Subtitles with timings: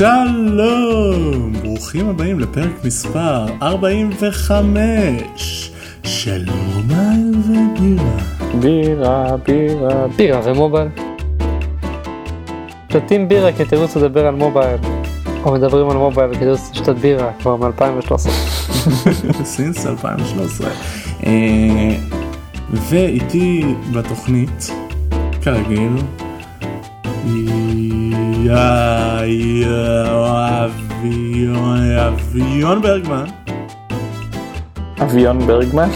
[0.00, 5.70] שלום, ברוכים הבאים לפרק מספר 45
[6.02, 8.16] של מובייל ובירה.
[8.60, 10.88] בירה, בירה, בירה ומובייל.
[12.92, 14.78] שותים בירה כתירוץ לדבר על מובייל,
[15.44, 18.14] או מדברים על מובייל כתירוץ לשתות בירה כבר מ-2013.
[19.44, 20.70] סינס 2013.
[21.26, 21.96] אה,
[22.72, 24.70] ואיתי בתוכנית,
[25.42, 26.02] כרגיל, יא-
[27.26, 27.99] יא-
[30.64, 33.24] אביון אביון ברגמן.
[35.02, 35.88] אביון ברגמן.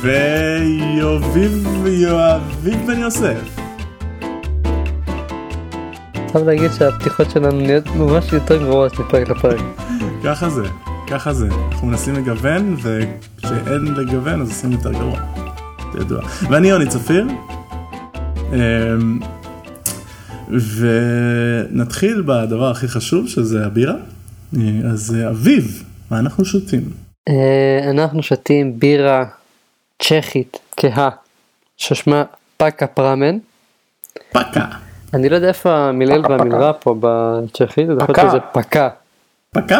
[0.00, 3.56] ויוביב יואביב בן יוסף.
[6.32, 9.60] חייב להגיד שהפתיחות שלנו נהיות ממש יותר גרועות מפרק לפרק.
[10.24, 10.62] ככה זה,
[11.06, 11.48] ככה זה.
[11.72, 15.45] אנחנו מנסים לגוון, וכשאין לגוון אז עושים יותר גרוע.
[15.92, 16.20] זה ידוע.
[16.50, 17.26] ואני יוני צפיר.
[18.52, 19.20] אמ,
[20.78, 23.94] ונתחיל בדבר הכי חשוב שזה הבירה.
[24.92, 26.82] אז אביב, מה אנחנו שותים?
[27.28, 29.24] אה, אנחנו שותים בירה
[30.02, 31.10] צ'כית כהה
[31.76, 32.24] ששמה
[32.56, 33.38] פאקה פראמן.
[34.30, 34.64] פקה.
[35.14, 38.22] אני לא יודע איפה המילאל פקה, והמלרע פה בצ'כית, אז יכול פקה.
[38.22, 38.88] להיות שזה פקה,
[39.50, 39.78] פקה.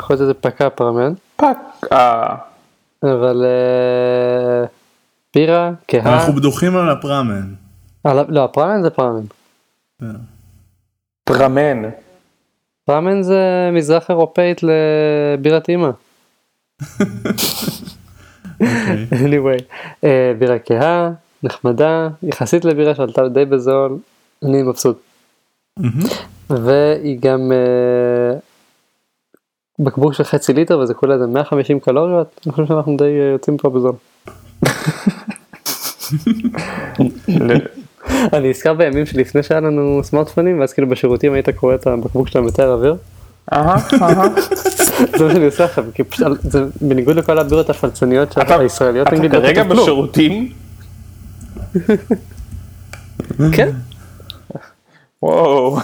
[0.00, 1.56] יכול להיות שזה פקה פראמן, פאק.
[1.92, 2.34] אה,
[3.02, 4.66] אבל אה,
[5.34, 7.54] בירה כהה, אנחנו בדוחים על הפראמן.
[8.06, 9.24] אה, לא, הפראמן זה פראמן,
[11.24, 11.90] פרמן.
[12.84, 15.90] פראמן זה מזרח אירופאית לבירת אימא.
[18.60, 19.06] אוקיי.
[19.10, 19.62] anyway,
[20.04, 21.10] אה, בירה כהה,
[21.42, 23.98] נחמדה, יחסית לבירה שעלתה די בזול,
[24.44, 25.00] אני מבסוט.
[26.50, 28.38] והיא גם אה,
[29.78, 33.56] בקבוק של חצי ליטר וזה כולה איזה 150 קלוריות, אני חושב שאנחנו די אה, יוצאים
[33.56, 33.94] פה בזול.
[38.32, 42.38] אני נזכר בימים שלפני שהיה לנו סמארטפונים ואז כאילו בשירותים היית קורא את הבקבוק של
[42.38, 42.96] המתאר אוויר.
[43.52, 44.28] אהה, אהה.
[45.18, 49.34] זה מה שאני עושה עכשיו, כי פשוט זה בניגוד לכל הבירות הפלצניות הישראליות, אתה נגיד,
[49.34, 49.64] לא כרגע.
[49.64, 50.52] בשירותים?
[53.56, 53.70] כן,
[55.22, 55.78] וואו.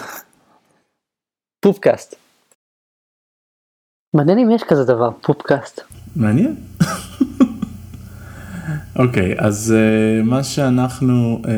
[1.61, 2.15] פופקאסט.
[4.15, 5.81] מעניין אם יש כזה דבר, פופקאסט.
[6.17, 6.57] מעניין.
[8.97, 11.49] אוקיי, אז uh, מה שאנחנו uh,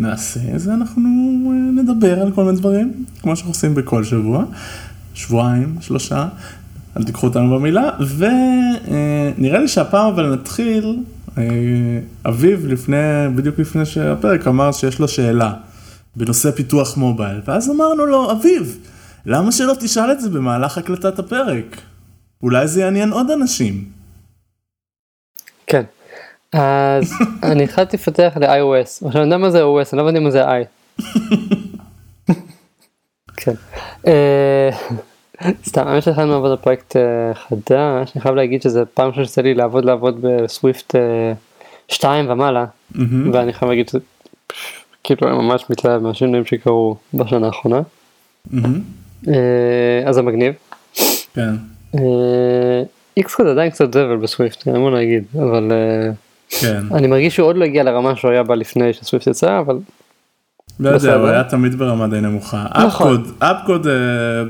[0.00, 1.02] נעשה זה אנחנו
[1.46, 4.44] uh, נדבר על כל מיני דברים, כמו שאנחנו עושים בכל שבוע,
[5.14, 6.28] שבועיים, שלושה,
[6.96, 10.98] אל תיקחו אותנו במילה, ונראה לי שהפעם אבל נתחיל,
[11.28, 11.38] uh,
[12.24, 12.96] אביב לפני,
[13.34, 15.54] בדיוק לפני שהפרק אמר שיש לו שאלה
[16.16, 18.78] בנושא פיתוח מובייל, ואז אמרנו לו, אביב,
[19.26, 21.80] למה שלא תשאל את זה במהלך הקלטת הפרק?
[22.42, 23.84] אולי זה יעניין עוד אנשים.
[25.66, 25.82] כן.
[26.52, 27.12] אז
[27.52, 30.44] אני התחלתי לפתח ל-iOS, עכשיו אני יודע מה זה OS, אני לא הבנתי מה זה
[30.48, 30.64] i.
[33.36, 33.52] כן.
[34.06, 34.70] אה,
[35.64, 39.42] סתם, האמת שהתחלנו לעבוד על פרויקט אה, חדש, אני חייב להגיד שזה פעם ראשונה שיצא
[39.42, 40.94] לי לעבוד לעבוד בסוויפט
[41.88, 43.30] 2 ומעלה, מהמם.
[43.34, 43.98] ואני חייב להגיד שזה
[45.04, 47.80] כאילו אני ממש מתלהב מהשינויים שקרו בשנה האחרונה.
[49.28, 50.54] אה, אז זה מגניב.
[51.34, 51.54] כן.
[53.16, 56.10] איקס קוד עדיין קצת זבל בסוויפט, אין מה להגיד, אבל אה,
[56.50, 56.82] כן.
[56.94, 59.78] אני מרגיש שהוא עוד לא הגיע לרמה שהוא היה בה לפני שסוויפט יצא, אבל
[60.80, 61.14] לא יודע.
[61.14, 62.66] הוא היה תמיד ברמה די נמוכה.
[62.86, 63.24] נכון.
[63.38, 64.42] אפקוד, אה,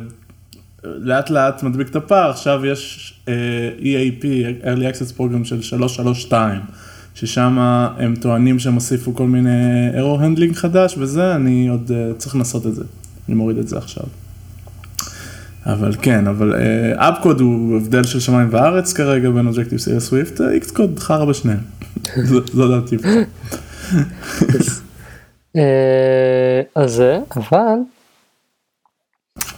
[0.85, 3.35] לאט לאט מדביק את הפער, עכשיו יש אה,
[3.79, 4.25] EAP,
[4.65, 6.61] Early Access Program של 332,
[7.15, 7.59] ששם
[7.99, 12.67] הם טוענים שהם הוסיפו כל מיני error handling חדש וזה, אני עוד אה, צריך לנסות
[12.67, 12.85] את זה,
[13.29, 14.05] אני מוריד את זה עכשיו.
[15.73, 16.55] אבל כן, אבל
[16.97, 21.59] AppCode הוא הבדל של שמיים וארץ כרגע בין Objective-C versus Swift, Xcode חרא בשניהם.
[22.29, 22.97] זו- דעתי.
[25.57, 27.79] אה, אז זה, אבל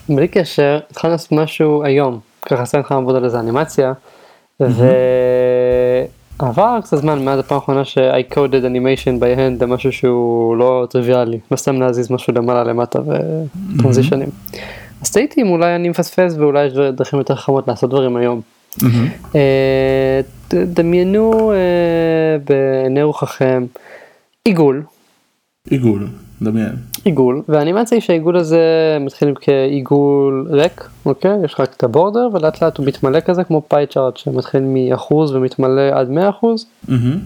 [0.09, 3.92] בלי קשר התחלנו לעשות משהו היום, ככה עשינו לך לעבוד על איזה אנימציה,
[4.60, 4.77] ועבר
[6.83, 11.39] קצת זמן מאז הפעם האחרונה ש-I coded animation by hand זה משהו שהוא לא טריוויאלי,
[11.51, 14.28] לא סתם להזיז משהו למעלה למטה וטרנזישנים.
[15.03, 18.41] אז תהיתי אם אולי אני מפספס ואולי יש דרכים יותר חכמות לעשות דברים היום.
[19.34, 20.21] אה,
[20.53, 21.57] דמיינו אה,
[22.45, 23.65] בעיני רוחכם
[24.45, 24.83] עיגול,
[25.71, 26.09] עיגול,
[26.43, 26.72] דמיין.
[27.04, 28.60] עיגול, והאנימציה היא שהעיגול הזה
[29.01, 31.45] מתחיל כעיגול ריק, אוקיי?
[31.45, 35.83] יש רק את הבורדר ולאט לאט הוא מתמלא כזה כמו פאי צ'ארט שמתחיל מאחוז ומתמלא
[35.93, 36.66] עד 100 אחוז.
[36.89, 37.19] מהמם.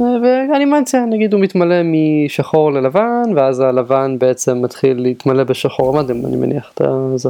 [0.00, 6.72] ואנימציה נגיד הוא מתמלא משחור ללבן ואז הלבן בעצם מתחיל להתמלא בשחור, זה אני מניח
[6.74, 6.82] את
[7.16, 7.28] זה.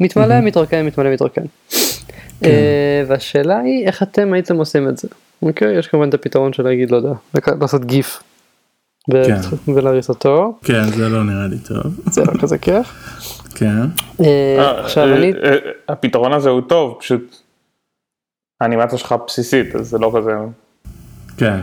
[0.00, 1.42] מתמלא, מתרוקן, מתמלא, מתרוקן.
[2.44, 5.08] אה, והשאלה היא איך אתם הייתם עושים את זה.
[5.42, 5.78] אוקיי?
[5.78, 7.12] יש כמובן את הפתרון של להגיד לא יודע,
[7.60, 8.22] לעשות גיף.
[9.10, 9.72] כן.
[9.74, 12.10] ולהריץ אותו, כן, זה לא נראה לי טוב.
[12.10, 12.86] זה לא כזה כיף.
[13.54, 13.80] כן.
[14.20, 15.32] אה, אה, עכשיו אני,
[15.88, 17.36] הפתרון הזה הוא טוב, פשוט
[18.60, 20.30] האנימציה שלך בסיסית, אז זה לא כזה...
[21.36, 21.60] כן.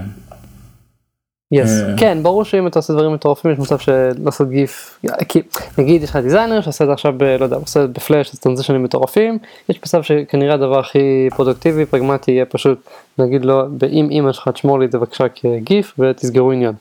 [1.54, 1.58] Yes.
[1.58, 1.98] אה.
[1.98, 5.42] כן ברור שאם אתה עושה דברים מטורפים יש מצב של לעשות גיף, כי
[5.78, 7.24] נגיד יש לך דיזיינר שעושה את זה עכשיו ב...
[7.24, 9.38] לא יודע, עושה את זה בפלאש, אז טרנזישנים מטורפים,
[9.70, 14.80] יש מצב שכנראה הדבר הכי פרודוקטיבי, פרגמטי יהיה פשוט להגיד לו, אם אימא שלך תשמור
[14.80, 16.74] לי את זה בבקשה כגיף ותסגרו עניין.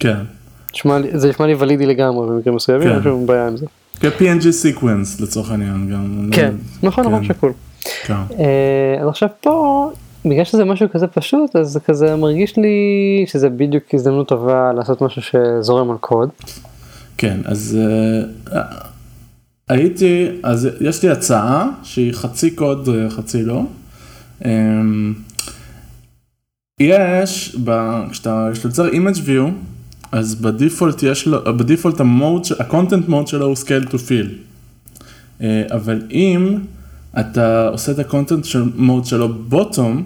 [0.00, 0.16] כן.
[1.12, 2.94] זה נשמע לי ולידי לגמרי במקרים מסוימים, כן.
[2.94, 3.66] אין שום בעיה עם זה.
[4.00, 6.28] כ-PNG sequence לצורך העניין גם.
[6.32, 7.34] כן, נכון, נכון, כן.
[7.34, 7.52] שקול.
[8.06, 8.14] כן.
[8.14, 9.90] אה, אז עכשיו פה,
[10.24, 12.70] בגלל שזה משהו כזה פשוט, אז זה כזה מרגיש לי
[13.26, 16.28] שזה בדיוק הזדמנות טובה לעשות משהו שזורם על קוד.
[17.18, 17.78] כן, אז
[18.52, 18.62] אה,
[19.68, 23.62] הייתי, אז יש לי הצעה שהיא חצי קוד, אה, חצי לא.
[24.44, 25.14] אמ,
[26.80, 27.56] יש,
[28.10, 29.50] כשאתה כשאתה יוצר image view,
[30.12, 34.28] אז בדיפולט יש לו, בדיפולט המוד, ה-content mode שלו הוא scale to fill.
[35.40, 36.58] אה, אבל אם
[37.20, 40.02] אתה עושה את ה-content של- mode שלו מהמם,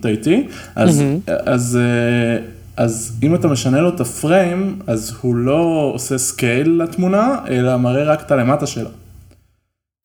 [0.00, 0.46] אתה איתי?
[0.74, 1.02] אז.
[1.46, 2.38] אז, אה,
[2.76, 7.76] אז אם אתה משנה לו את ה frame, אז הוא לא עושה scale לתמונה, אלא
[7.76, 8.90] מראה רק את הלמטה שלה.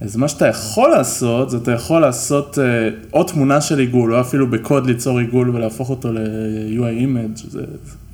[0.02, 4.22] אז מה שאתה יכול לעשות, זה אתה יכול לעשות אה, או תמונה של עיגול, או
[4.22, 7.64] אפילו בקוד ליצור עיגול ולהפוך אותו ל- UIImage, זה,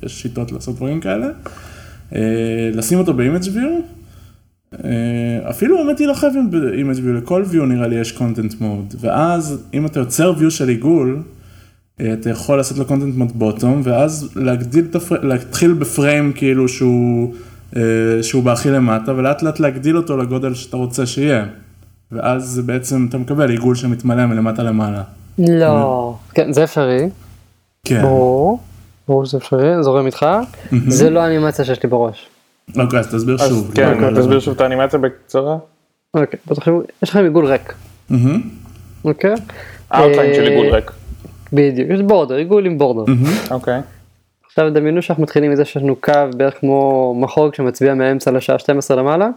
[0.02, 1.26] יש שיטות לעשות דברים כאלה.
[2.14, 2.20] אה,
[2.74, 3.97] לשים אותו ב-image view,
[5.50, 9.62] אפילו האמת היא לא חייבים ב-image view, לכל view נראה לי יש content mode, ואז
[9.74, 11.22] אם אתה יוצר view של עיגול,
[12.00, 16.68] אה, אתה יכול לעשות לו content mode bottom, ואז להגדיל את הפריים, להתחיל בפריים כאילו
[16.68, 17.34] שהוא,
[17.76, 17.82] אה,
[18.22, 21.44] שהוא בהכי למטה, ולאט לאט להגדיל אותו לגודל שאתה רוצה שיהיה.
[22.12, 25.02] ואז בעצם, אתה מקבל עיגול שמתמלא מלמטה למעלה.
[25.38, 26.16] לא.
[26.34, 27.08] כן, זה אפשרי,
[27.84, 28.02] כן.
[28.02, 28.60] ברור.
[29.08, 30.26] ברור שזה אפשרי, זורם איתך.
[30.88, 32.28] זה לא האנימציה שיש לי בראש.
[32.76, 33.70] אוקיי, אז תסביר אז שוב.
[33.74, 34.40] כן, לא, לא, תסביר לא.
[34.40, 35.56] שוב את האנימציה בקצרה.
[36.14, 37.74] אוקיי, תחשבו, יש לכם עיגול ריק,
[39.04, 39.34] אוקיי?
[39.90, 40.90] ה outline של אה, עיגול ריק.
[41.52, 43.12] בדיוק, יש border, עיגול עם border.
[43.50, 43.80] אוקיי.
[44.46, 48.96] עכשיו דמיינו שאנחנו מתחילים מזה שיש לנו קו בערך כמו מחוג שמצביע מהאמצע לשעה 12
[48.96, 49.28] למעלה.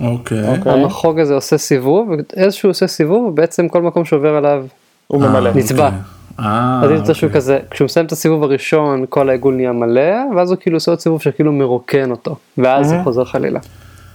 [0.00, 0.48] אוקיי.
[0.48, 0.72] אוקיי.
[0.72, 4.64] המחוג הזה עושה סיבוב, ואיזה שהוא עושה סיבוב, ובעצם כל מקום שעובר עליו,
[5.06, 5.50] הוא אה, ממלא.
[5.54, 5.90] נצבע.
[6.38, 7.40] אה, אז אם אתה שהוא אוקיי.
[7.40, 11.00] כזה, כשהוא מסיים את הסיבוב הראשון, כל העיגול נהיה מלא, ואז הוא כאילו עושה עוד
[11.00, 13.60] סיבוב שכאילו מרוקן אותו, ואז הוא חוזר חלילה.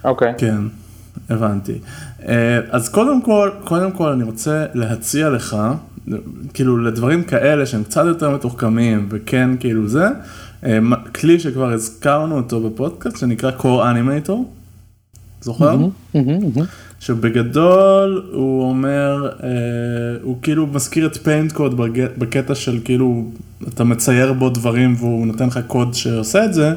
[0.03, 0.33] אוקיי.
[0.37, 0.57] כן,
[1.29, 1.79] הבנתי.
[2.27, 5.57] אה, אז קודם כל, קודם כל אני רוצה להציע לך,
[6.53, 10.07] כאילו לדברים כאלה שהם קצת יותר מתוחכמים וכן כאילו זה,
[10.65, 10.79] אה,
[11.15, 14.37] כלי שכבר הזכרנו אותו בפודקאסט שנקרא core animator,
[15.41, 15.77] זוכר?
[16.99, 19.49] שבגדול הוא אומר, אה,
[20.21, 21.81] הוא כאילו מזכיר את פיינט קוד
[22.17, 23.25] בקטע של כאילו
[23.67, 26.73] אתה מצייר בו דברים והוא נותן לך קוד שעושה את זה,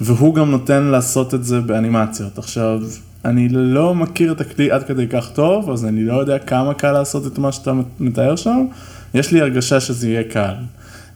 [0.00, 2.38] והוא גם נותן לעשות את זה באנימציות.
[2.38, 2.80] עכשיו,
[3.24, 6.92] אני לא מכיר את הכלי עד כדי כך טוב, אז אני לא יודע כמה קל
[6.92, 8.66] לעשות את מה שאתה מתאר שם,
[9.14, 10.54] יש לי הרגשה שזה יהיה קל.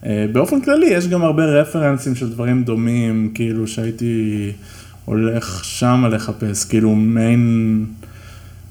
[0.06, 4.52] אה, באופן כללי יש גם הרבה רפרנסים של דברים דומים, כאילו שהייתי
[5.04, 7.86] הולך שמה לחפש, כאילו מעין,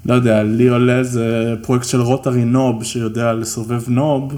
[0.05, 4.33] לא יודע, לי עולה איזה פרויקט של רוטרי נוב שיודע לסובב נוב,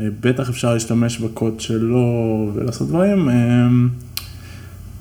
[0.00, 3.34] אה, בטח אפשר להשתמש בקוד שלו ולעשות דברים, אה,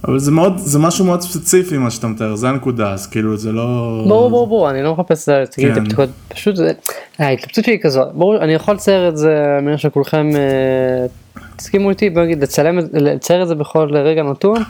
[0.07, 3.51] אבל זה מאוד, זה משהו מאוד ספציפי מה שאתה מתאר, זה הנקודה, אז כאילו זה
[3.51, 4.03] לא...
[4.07, 5.71] ברור ברור ברור אני לא מחפש את כן.
[5.71, 6.71] הבדיקות פשוט זה
[7.19, 11.05] ההתלבטות שלי היא כזו ברור אני יכול לצייר את זה אני מניח שכולכם אה,
[11.59, 14.63] תסכימו איתי בוא נגיד לצלם לצייר את זה בכל רגע נתון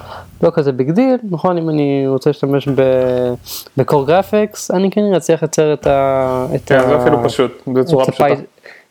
[0.44, 2.68] לא כזה big deal נכון אם אני רוצה להשתמש
[3.78, 6.46] ב Core Graphics אני כנראה אצליח לצייר את ה...
[6.56, 8.26] את כן, זה אפילו פשוט, בצורה פשוטה.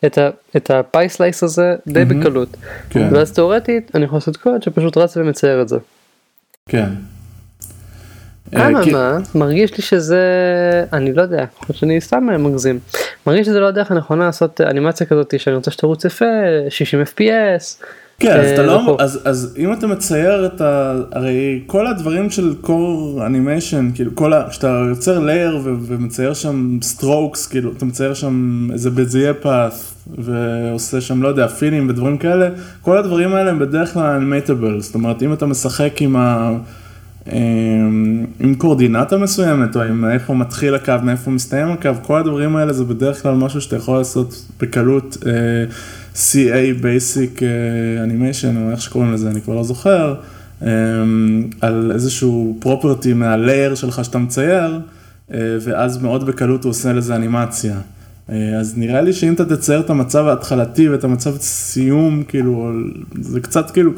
[0.06, 2.48] את ה- את ה pie slice הזה די בקלות
[2.90, 3.08] כן.
[3.12, 5.78] ואז תאורטית אני יכול לעשות קוד שפשוט רץ ומצייר את זה.
[6.68, 6.88] כן.
[8.56, 10.22] אה, כי- אממה, מרגיש לי שזה,
[10.92, 12.78] אני לא יודע, יכול שאני סתם מגזים,
[13.26, 16.24] מרגיש שזה לא הדרך הנכונה לעשות אנימציה כזאת שאני רוצה שתרוץ יפה,
[16.68, 17.84] 60 fps.
[18.20, 18.96] כן, אז אתה אה, לא, נכון.
[18.98, 20.94] אז, אז אם אתה מצייר את ה...
[21.12, 22.68] הרי כל הדברים של core
[23.18, 24.46] animation, כאילו כל ה...
[24.50, 29.74] כשאתה יוצר layer ו- ומצייר שם strokes, כאילו אתה מצייר שם איזה בזיי path
[30.18, 32.48] ועושה שם, לא יודע, פינים ודברים כאלה,
[32.82, 36.52] כל הדברים האלה הם בדרך כלל animatable, זאת אומרת אם אתה משחק עם ה...
[37.32, 42.72] אמ, עם קורדינטה מסוימת, או עם איפה מתחיל הקו, מאיפה מסתיים הקו, כל הדברים האלה
[42.72, 45.32] זה בדרך כלל משהו שאתה יכול לעשות בקלות אה,
[46.14, 50.14] CA Basic אה, Animation, או איך שקוראים לזה, אני כבר לא זוכר,
[50.62, 50.68] אה,
[51.60, 54.80] על איזשהו פרופרטי מהלייר שלך שאתה מצייר,
[55.34, 57.80] אה, ואז מאוד בקלות הוא עושה לזה אנימציה.
[58.30, 62.70] אה, אז נראה לי שאם אתה תצייר את המצב ההתחלתי ואת המצב סיום, כאילו,
[63.20, 63.90] זה קצת כאילו,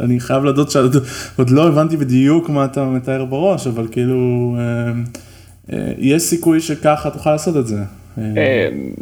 [0.00, 4.92] אני חייב להודות שעוד לא הבנתי בדיוק מה אתה מתאר בראש, אבל כאילו, אה,
[5.72, 7.78] אה, יש סיכוי שככה תוכל לעשות את זה.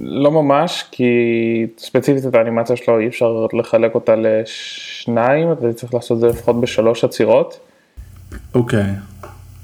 [0.02, 1.04] לא ממש, כי
[1.78, 6.61] ספציפית את האנימציה שלו אי אפשר לחלק אותה לשניים, אתה צריך לעשות את זה לפחות
[6.61, 7.59] בשלוש עצירות.
[8.54, 8.87] אוקיי.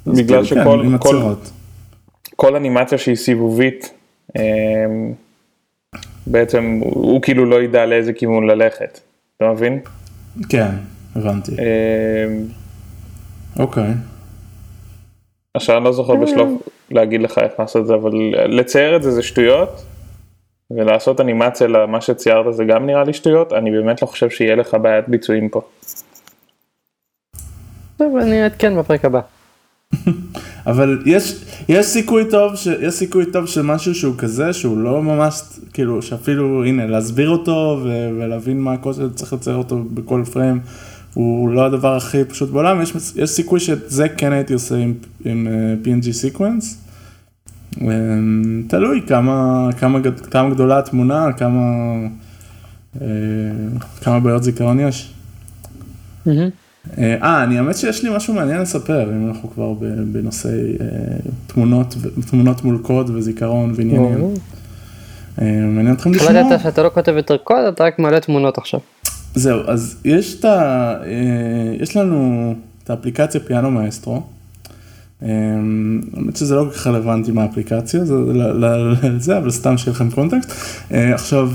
[0.07, 1.43] בגלל כאילו, שכל כן,
[2.37, 3.91] כל, אנימציה שהיא סיבובית,
[6.27, 9.01] בעצם הוא, כאילו לא ידע לאיזה כיוון ללכת,
[9.37, 9.81] אתה מבין?
[10.49, 10.71] כן,
[11.17, 11.53] הבנתי.
[11.53, 12.47] אמ,
[13.59, 13.91] אוקיי.
[15.55, 16.51] עכשיו אני לא זוכר בשלוף
[16.91, 18.13] להגיד לך איך לעשות את זה, אבל
[18.47, 19.85] לצייר את זה זה שטויות,
[20.71, 24.77] ולעשות אנימציה למה שציירת זה גם נראה לי שטויות, אני באמת לא חושב שיהיה לך
[24.83, 25.61] בעיית ביצועים פה.
[27.97, 29.21] טוב, אני אעדכן בפרק הבא.
[30.67, 35.43] אבל יש, יש סיכוי טוב, ש, יש סיכוי טוב שמשהו שהוא כזה, שהוא לא ממש,
[35.73, 40.61] כאילו, שאפילו, הנה, להסביר אותו ו, ולהבין מה הכל שצריך לצייר אותו בכל פריים,
[41.15, 45.47] הוא לא הדבר הכי פשוט בעולם, יש, יש סיכוי שזה כן הייתי עושה עם, עם
[45.47, 46.65] uh, PNG sequence.
[47.77, 47.83] Um,
[48.69, 49.99] תלוי כמה, כמה,
[50.31, 51.61] כמה גדולה התמונה, כמה,
[52.97, 53.01] uh,
[54.01, 55.13] כמה בעיות זיכרון יש.
[56.27, 56.60] Mm-hmm.
[56.99, 59.73] אה, אני האמת שיש לי משהו מעניין לספר, אם אנחנו כבר
[60.13, 60.87] בנושא אה,
[61.47, 61.97] תמונות,
[62.31, 64.35] תמונות מול קוד וזיכרון ועניינים.
[65.43, 66.31] אה, מעניין אתכם לשמוע.
[66.31, 68.81] החלטת שאתה לא כותב יותר קוד, אתה רק מעלה תמונות עכשיו.
[69.35, 70.95] זהו, אז יש את ה...
[71.05, 74.23] אה, יש לנו את האפליקציה פיאנו מאסטרו.
[75.23, 78.01] האמת שזה לא כל כך רלוונטי מהאפליקציה,
[79.19, 80.53] זה אבל סתם שיהיה לכם context.
[80.91, 81.51] עכשיו,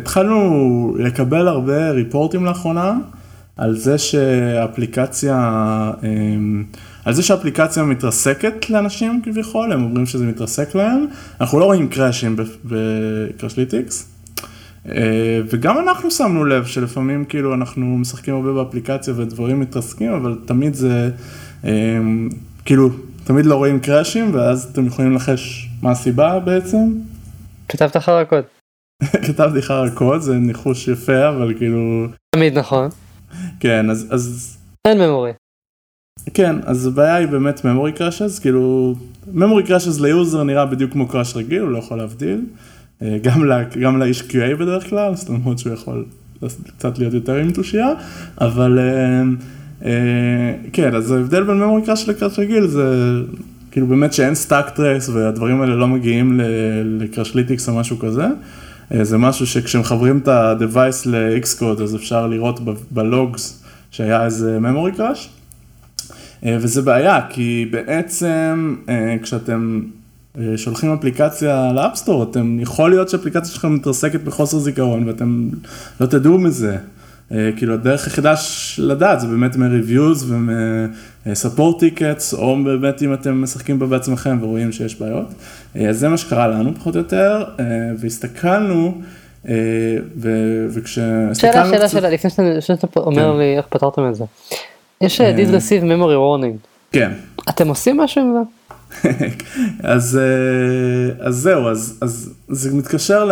[0.00, 2.98] התחלנו לקבל הרבה ריפורטים לאחרונה.
[3.56, 5.36] על זה שהאפליקציה,
[6.02, 6.64] אמ,
[7.04, 11.06] על זה שהאפליקציה מתרסקת לאנשים כביכול, הם אומרים שזה מתרסק להם,
[11.40, 14.08] אנחנו לא רואים קראשים ב Crashlytics.
[14.88, 20.74] אה, וגם אנחנו שמנו לב שלפעמים כאילו אנחנו משחקים הרבה באפליקציה ודברים מתרסקים, אבל תמיד
[20.74, 21.10] זה,
[21.64, 22.28] אמ,
[22.64, 22.90] כאילו,
[23.24, 26.92] תמיד לא רואים קראשים ואז אתם יכולים לנחש מה הסיבה בעצם.
[27.68, 28.44] כתבת אחלה קוד.
[29.26, 32.06] כתבתי אחלה קוד, זה ניחוש יפה, אבל כאילו...
[32.34, 32.88] תמיד נכון.
[33.60, 34.06] כן, אז...
[34.10, 34.56] אז...
[34.84, 35.32] אין memory.
[36.34, 38.94] כן, אז הבעיה היא באמת memory crashes, כאילו,
[39.34, 42.40] memory crashes ל user נראה בדיוק כמו crash רגיל, הוא לא יכול להבדיל.
[43.02, 46.04] אה, גם, לה, גם לאיש QA בדרך כלל, זאת אומרת שהוא יכול
[46.76, 47.88] קצת להיות יותר עם תושייה,
[48.40, 49.22] אבל אה,
[49.84, 53.12] אה, כן, אז ההבדל בין memory crash ל crash רגיל זה
[53.70, 56.40] כאילו באמת שאין stack trace והדברים האלה לא מגיעים
[56.84, 58.26] ל Crashlytics או משהו כזה.
[58.94, 64.98] אה, זה משהו שכשמחברים את ה-Device ל-Xcode אז אפשר לראות ב logs שהיה איזה memory
[64.98, 65.28] crash.
[66.44, 69.80] אה, וזה בעיה, כי בעצם אה, כשאתם
[70.56, 75.48] שולחים אפליקציה ל App Store, אתם, יכול להיות שאפליקציה שלכם מתרסקת בחוסר זיכרון ואתם
[76.00, 76.76] לא תדעו מזה.
[77.32, 78.34] אה, כאילו הדרך היחידה
[78.78, 85.00] לדעת זה באמת מ-reviews ומ-support tickets, או באמת אם אתם משחקים בה בעצמכם ורואים שיש
[85.00, 85.26] בעיות.
[85.76, 87.64] אה, אז זה מה שקרה לנו פחות או יותר, אה,
[87.98, 89.00] והסתכלנו,
[90.68, 91.34] וכשהסתכלנו...
[91.34, 93.38] שאלה, שאלה, שאלה, לפני שאתה אומר כן.
[93.38, 94.24] לי איך פתרתם את זה.
[95.00, 96.66] יש did receive memory warning.
[96.92, 97.12] כן.
[97.48, 98.40] אתם עושים משהו עם זה?
[99.92, 100.20] אז,
[101.20, 103.24] אז זהו, אז, אז זה מתקשר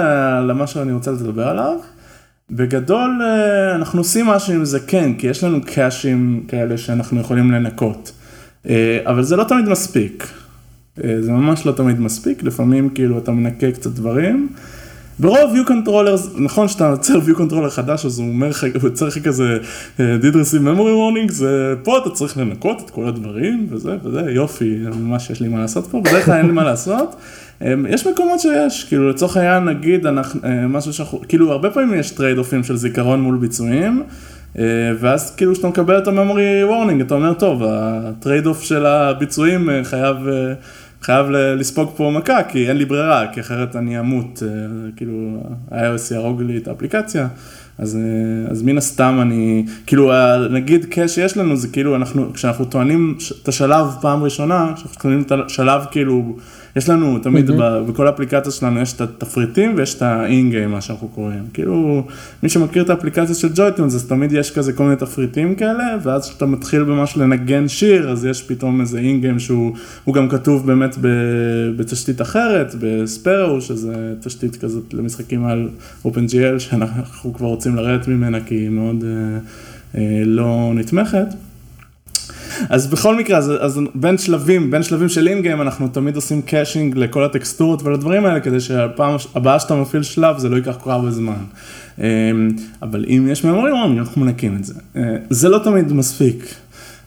[0.48, 1.76] למה שאני רוצה לדבר עליו.
[2.50, 7.50] בגדול אה, אנחנו עושים משהו עם זה כן, כי יש לנו קאשים כאלה שאנחנו יכולים
[7.50, 8.12] לנקות,
[8.68, 10.26] אה, אבל זה לא תמיד מספיק.
[11.04, 14.48] אה, זה ממש לא תמיד מספיק, לפעמים כאילו אתה מנקה קצת דברים.
[15.20, 19.06] ברוב view controllers, נכון שאתה יוצר view controller חדש אז הוא אומר לך, הוא יוצר
[19.06, 19.58] לך כזה
[19.98, 24.78] did receive memory warning, זה פה אתה צריך לנקות את כל הדברים וזה וזה יופי,
[25.00, 27.16] ממש יש לי מה לעשות פה, בדרך כלל אין לי מה לעשות.
[27.62, 31.94] אמ, יש מקומות שיש, כאילו לצורך העניין נגיד אנחנו, אה, משהו שאנחנו, כאילו הרבה פעמים
[31.94, 34.02] יש טרייד אופים של זיכרון מול ביצועים,
[34.58, 34.64] אה,
[35.00, 38.86] ואז כאילו כשאתה מקבל את ה memory warning אתה אומר טוב, ה trade off של
[38.86, 40.16] הביצועים אה, חייב,
[41.02, 44.42] חייב לספוג פה מכה כי אין לי ברירה, כי אחרת אני אמות,
[44.96, 47.28] כאילו ה-iOS יהרוג לי את האפליקציה.
[47.78, 47.98] אז,
[48.50, 50.12] אז מן הסתם אני, כאילו
[50.50, 55.22] נגיד cache שיש לנו זה כאילו אנחנו, כשאנחנו טוענים את השלב פעם ראשונה, כשאנחנו טוענים
[55.22, 56.36] את השלב כאילו
[56.76, 57.88] יש לנו תמיד mm-hmm.
[57.88, 61.42] בכל האפליקציה שלנו יש את התפריטים ויש את ה-in-game, מה שאנחנו קוראים.
[61.54, 62.06] כאילו,
[62.42, 66.28] מי שמכיר את האפליקציה של ג'ויטונס, אז תמיד יש כזה כל מיני תפריטים כאלה, ואז
[66.28, 70.96] כשאתה מתחיל במשהו לנגן שיר, אז יש פתאום איזה in-game שהוא גם כתוב באמת
[71.76, 75.68] בתשתית אחרת, בספרו, שזה תשתית כזאת למשחקים על
[76.04, 79.38] OpenGL, שאנחנו כבר רוצים לרדת ממנה כי היא מאוד אה,
[80.00, 81.49] אה, לא נתמכת.
[82.68, 86.96] אז בכל מקרה, אז, אז בין שלבים, בין שלבים של in-game אנחנו תמיד עושים caching
[86.96, 91.10] לכל הטקסטורות ולדברים האלה, כדי שהפעם הבאה שאתה מפעיל שלב זה לא ייקח כל הרבה
[91.10, 91.44] זמן.
[91.98, 92.48] אמ,
[92.82, 94.74] אבל אם יש memory warning אנחנו מנקים את זה.
[94.96, 96.54] אה, זה לא תמיד מספיק.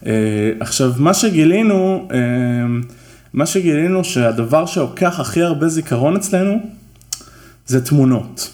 [0.06, 2.82] אה, עכשיו, מה שגילינו, אמ,
[3.34, 6.60] מה שגילינו שהדבר שלוקח הכי הרבה זיכרון אצלנו,
[7.66, 8.52] זה תמונות.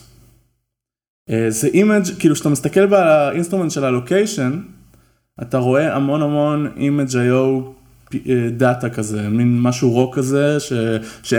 [1.30, 4.60] אה, זה image, כאילו כשאתה מסתכל ב instrument של ה allocation,
[5.42, 7.62] אתה רואה המון המון IO
[8.58, 10.74] data כזה, מין משהו רוק כזה, ש...
[11.24, 11.34] ש...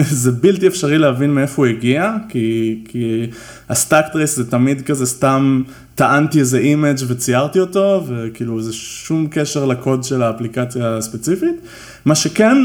[0.00, 3.26] זה בלתי אפשרי להבין מאיפה הוא הגיע, כי, כי
[3.68, 5.62] ה stack trace זה תמיד כזה סתם
[5.94, 11.60] טענתי איזה image וציירתי אותו, וכאילו זה שום קשר לקוד של האפליקציה הספציפית.
[12.04, 12.56] מה שכן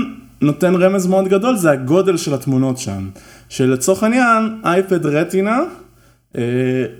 [0.41, 3.09] נותן רמז מאוד גדול זה הגודל של התמונות שם.
[3.49, 5.59] שלצורך העניין, iPad Retina,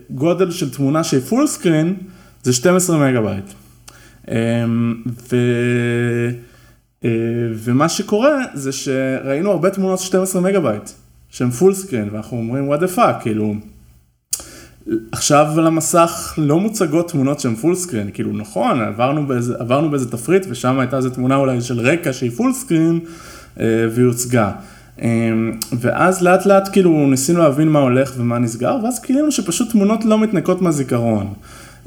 [0.10, 1.96] גודל של תמונה שהיא full screen,
[2.43, 3.45] זה 12 מגה בייט.
[4.29, 4.36] אה,
[5.31, 5.36] ו...
[7.05, 7.10] אה,
[7.55, 10.89] ומה שקורה זה שראינו הרבה תמונות של 12 מגה בייט,
[11.29, 13.53] שהן full screen, ואנחנו אומרים what the fuck, כאילו,
[15.12, 20.12] עכשיו על המסך לא מוצגות תמונות שהן full screen, כאילו נכון, עברנו באיזה, עברנו באיזה
[20.12, 23.00] תפריט ושם הייתה איזה תמונה אולי של רקע שהיא full screen
[23.57, 24.51] והיא הוצגה.
[25.01, 30.05] אמ, ואז לאט לאט כאילו ניסינו להבין מה הולך ומה נסגר, ואז גילינו שפשוט תמונות
[30.05, 31.33] לא מתנקות מהזיכרון.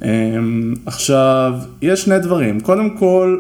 [0.02, 3.36] אמ, עכשיו, יש שני דברים, קודם כל,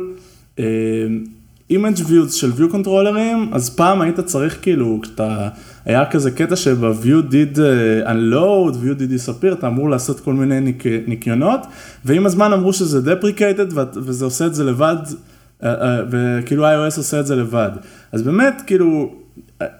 [1.70, 5.48] image views של view controllerים, אז פעם היית צריך כאילו, כשאתה,
[5.84, 10.60] היה כזה קטע שב-view did uh, unload, view did disappear, אתה אמור לעשות כל מיני
[10.60, 11.60] ניק, ניקיונות,
[12.04, 15.66] ועם הזמן אמרו שזה deprecated וזה עושה את זה לבד, uh, uh,
[16.10, 17.70] וכאילו iOS עושה את זה לבד.
[18.12, 19.14] אז באמת, כאילו,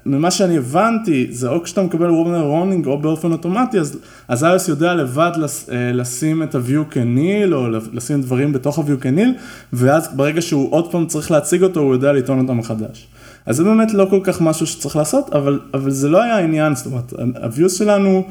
[0.06, 3.98] ממה שאני הבנתי, זה או כשאתה מקבל memory warning או באופן אוטומטי, אז,
[4.30, 9.00] iOS יודע לבד לס, אה, לשים את ה-view כ nil, או לשים דברים בתוך ה-view
[9.00, 9.34] כ nil,
[9.72, 13.08] ואז ברגע שהוא עוד פעם צריך להציג אותו, הוא יודע לטעון אותם מחדש.
[13.46, 16.74] אז זה באמת לא כל כך משהו שצריך לעשות, אבל, אבל זה לא היה העניין,
[16.74, 18.24] זאת אומרת, ה-views שלנו,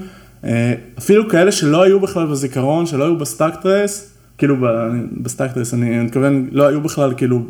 [0.43, 4.55] אה, אפילו כאלה שלא היו בכלל בזיכרון, שלא היו ב stack trace, כאילו
[5.21, 7.41] ב stack trace, אני מתכוון, לא היו בכלל כאילו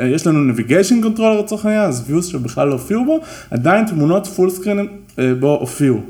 [0.00, 4.60] יש לנו navigation controller לצורך העניין, אז views שבכלל לא הופיעו בו, עדיין תמונות full
[4.60, 4.78] screen
[5.18, 6.00] אה, בו הופיעו.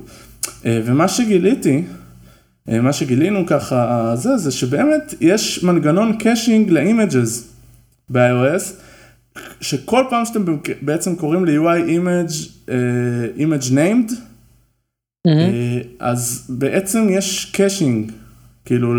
[0.67, 1.83] אה, ומה שגיליתי,
[2.69, 7.49] מה שגילינו ככה, זה, זה שבאמת יש מנגנון caching ל images
[8.09, 8.63] ב-iOS,
[9.61, 10.45] שכל פעם שאתם
[10.83, 12.69] בעצם קוראים ל-UI image,
[13.39, 14.13] image named,
[15.29, 15.87] mm-hmm.
[16.01, 18.13] אז בעצם יש caching.
[18.67, 18.95] כאילו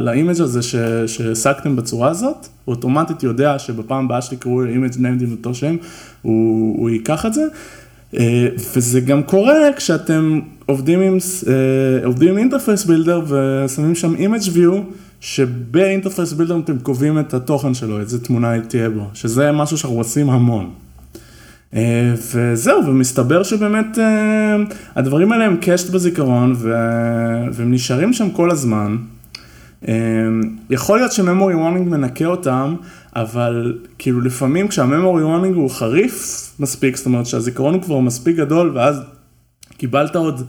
[0.00, 0.60] ל image הזה
[1.06, 5.76] שהקציתם בצורה הזאת, הוא אוטומטית יודע שבפעם הבאה שתקראו image named עם אותו שם,
[6.22, 7.42] הוא, הוא ייקח את זה.
[8.16, 14.40] אה, וזה גם קורה כשאתם עובדים עם, אה, עובדים עם Interface Builder ושמים שם image
[14.40, 14.74] view,
[15.20, 19.98] שב Interface Builder אתם קובעים את התוכן שלו, איזה תמונה תהיה בו, שזה משהו שאנחנו
[19.98, 20.70] עושים המון.
[21.74, 24.56] אה, וזהו, ומסתבר שבאמת אה,
[24.96, 26.54] הדברים האלה הם cached בזיכרון
[27.52, 28.96] והם נשארים שם כל הזמן.
[29.88, 29.94] אה,
[30.70, 32.74] יכול להיות ש memory warning מנקה אותם,
[33.16, 38.36] אבל כאילו לפעמים כשה memory warning הוא חריף מספיק, זאת אומרת שהזיכרון הוא כבר מספיק
[38.36, 39.00] גדול ואז
[39.76, 40.42] קיבלת עוד,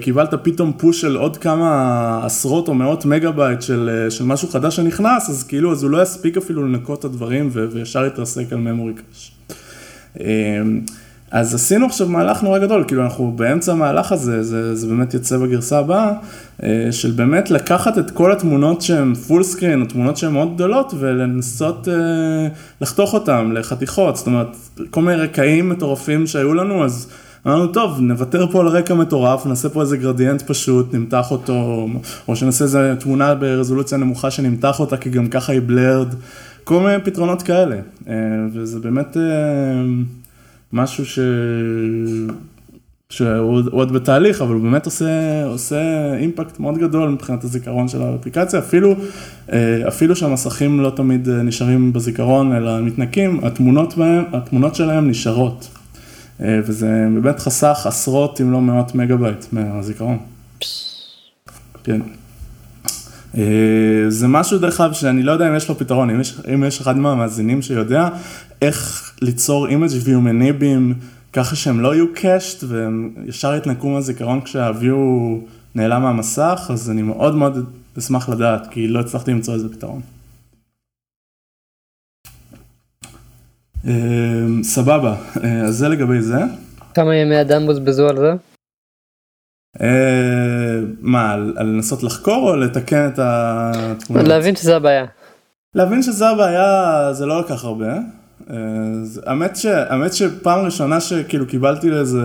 [0.00, 4.76] קיבלת פתאום push של עוד כמה עשרות או מאות מגה בייט של, של משהו חדש
[4.76, 8.92] שנכנס, אז כאילו אז הוא לא יספיק אפילו לנקות את הדברים וישר יתרסק על memory
[8.94, 9.32] crash.
[10.20, 10.80] אמ,
[11.32, 15.38] אז עשינו עכשיו מהלך נורא גדול, כאילו אנחנו באמצע המהלך הזה, זה, זה באמת יצא
[15.38, 16.12] בגרסה הבאה,
[16.62, 20.94] אה, של באמת לקחת את כל התמונות שהן פול סקרין, או תמונות שהן מאוד גדולות,
[20.98, 21.94] ולנסות אה,
[22.80, 24.56] לחתוך אותן לחתיכות, זאת אומרת,
[24.90, 27.08] כל מיני רקעים מטורפים שהיו לנו, אז
[27.46, 31.88] אמרנו, טוב, נוותר פה על רקע מטורף, נעשה פה איזה גרדיאנט פשוט, נמתח אותו,
[32.28, 36.14] או שנעשה איזה תמונה ברזולוציה נמוכה שנמתח אותה, כי גם ככה היא בלרד.
[36.64, 37.76] כל מיני פתרונות כאלה,
[38.08, 38.14] אה,
[38.52, 39.22] וזה באמת אה,
[40.72, 41.18] משהו ש...
[43.10, 48.58] שהוא עוד בתהליך, אבל הוא באמת עושה, עושה impact מאוד גדול מבחינת הזיכרון של האפליקציה,
[48.58, 48.94] אפילו,
[49.52, 55.68] אה, אפילו שהמסכים לא תמיד נשארים בזיכרון, אלא מתנקים, התמונות, בהם, התמונות שלהם נשארות.
[56.40, 60.18] וזה באמת חסך עשרות אם לא מאות מגה בייט מהזיכרון.
[61.84, 62.00] כן.
[63.38, 66.64] אה, זה משהו דרך אגב שאני לא יודע אם יש לו פתרון, אם יש, אם
[66.64, 68.08] יש אחד מהמאזינים שיודע
[68.62, 70.94] איך ליצור image view מ nib ים
[71.32, 75.38] ככה שהם לא יהיו cached והם ישר יתנקו מהזיכרון כשה view
[75.74, 80.00] נעלם מהמסך, אז אני מאוד מאוד אשמח לדעת, כי לא הצלחתי למצוא איזה פתרון.
[83.86, 86.38] אה, סבבה, אה, אז זה לגבי זה.
[86.94, 88.32] כמה ימי אדם בוזבזו על זה?
[90.72, 94.22] אה, מה, על לנסות לחקור או לתקן את התמונה?
[94.22, 95.04] להבין שזה הבעיה.
[95.74, 97.92] להבין שזה הבעיה זה לא לקח הרבה.
[98.50, 98.56] אה,
[99.26, 102.20] האמת, ש, האמת שפעם ראשונה שכאילו קיבלתי לאיזה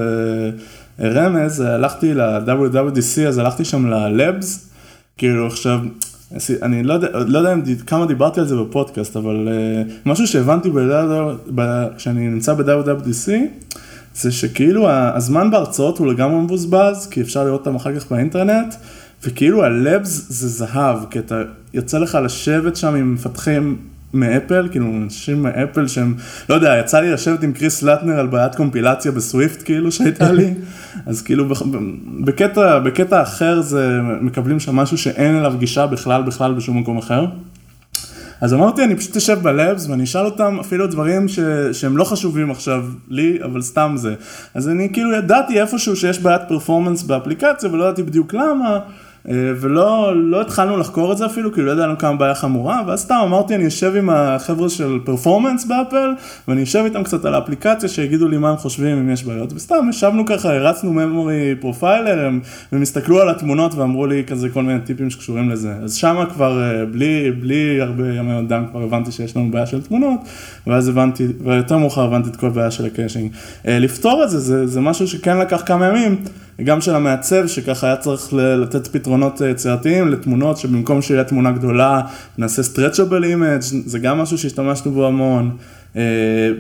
[1.02, 4.46] רמז, הלכתי ל-WWDC, אז הלכתי שם ל-Labs,
[5.18, 5.80] כאילו עכשיו,
[6.62, 7.56] אני לא יודע, לא יודע
[7.88, 10.70] כמה דיברתי על זה בפודקאסט, אבל uh, משהו שהבנתי
[11.98, 13.32] כשאני נמצא ב-WWDC,
[14.18, 18.76] זה שכאילו הזמן בהרצאות הוא לגמרי מבוזבז, כי אפשר לראות אותם אחר כך באינטרנט,
[19.24, 21.42] וכאילו הלבס זה זהב, כי אתה
[21.74, 23.78] יוצא לך לשבת שם עם מפתחים
[24.14, 26.16] מאפל, כאילו אנשים מאפל שהם,
[26.50, 30.54] לא יודע, יצא לי לשבת עם קריס לטנר על בעיית קומפילציה בסוויפט כאילו שהייתה לי,
[31.06, 31.46] אז כאילו
[32.26, 37.26] בקטע, בקטע אחר זה, מקבלים שם משהו שאין אליו גישה בכלל בכלל בשום מקום אחר.
[38.42, 41.40] אז אמרתי, אני פשוט אשב ב labs ואני אשאל אותם אפילו דברים ש,
[41.72, 44.16] שהם לא חשובים עכשיו לי, אבל סתם זה.
[44.54, 48.80] אז אני כאילו ידעתי איפשהו שיש בעיית performance באפליקציה ולא ידעתי בדיוק למה.
[49.30, 53.00] אה, ולא לא התחלנו לחקור את זה אפילו, כי לא ידענו כמה בעיה חמורה, ואז
[53.00, 56.14] סתם אמרתי אני אשב עם החבר'ה של performance באפל,
[56.48, 59.88] ואני אשב איתם קצת על האפליקציה, שיגידו לי מה הם חושבים אם יש בעיות, וסתם
[59.90, 62.40] ישבנו ככה, הרצנו memory profiler, הם,
[62.72, 66.62] הם הסתכלו על התמונות ואמרו לי כזה כל מיני טיפים שקשורים לזה, אז שמה כבר
[66.64, 70.20] אה, בלי, בלי הרבה ימי אדם כבר הבנתי שיש לנו בעיה של תמונות,
[70.68, 73.32] ואז הבנתי, ויותר מאוחר הבנתי את כל בעיה של ה caching.
[73.68, 76.18] אה, לפתור את זה, זה, זה משהו שכן לקח כמה ימים.
[76.64, 82.02] גם של המעצב, שככה היה צריך לתת פתרונות אה, יצירתיים לתמונות, שבמקום שיהיה תמונה גדולה,
[82.38, 85.58] נעשה stretchable image, זה גם משהו שהשתמשנו בו המון.
[85.96, 86.02] אה,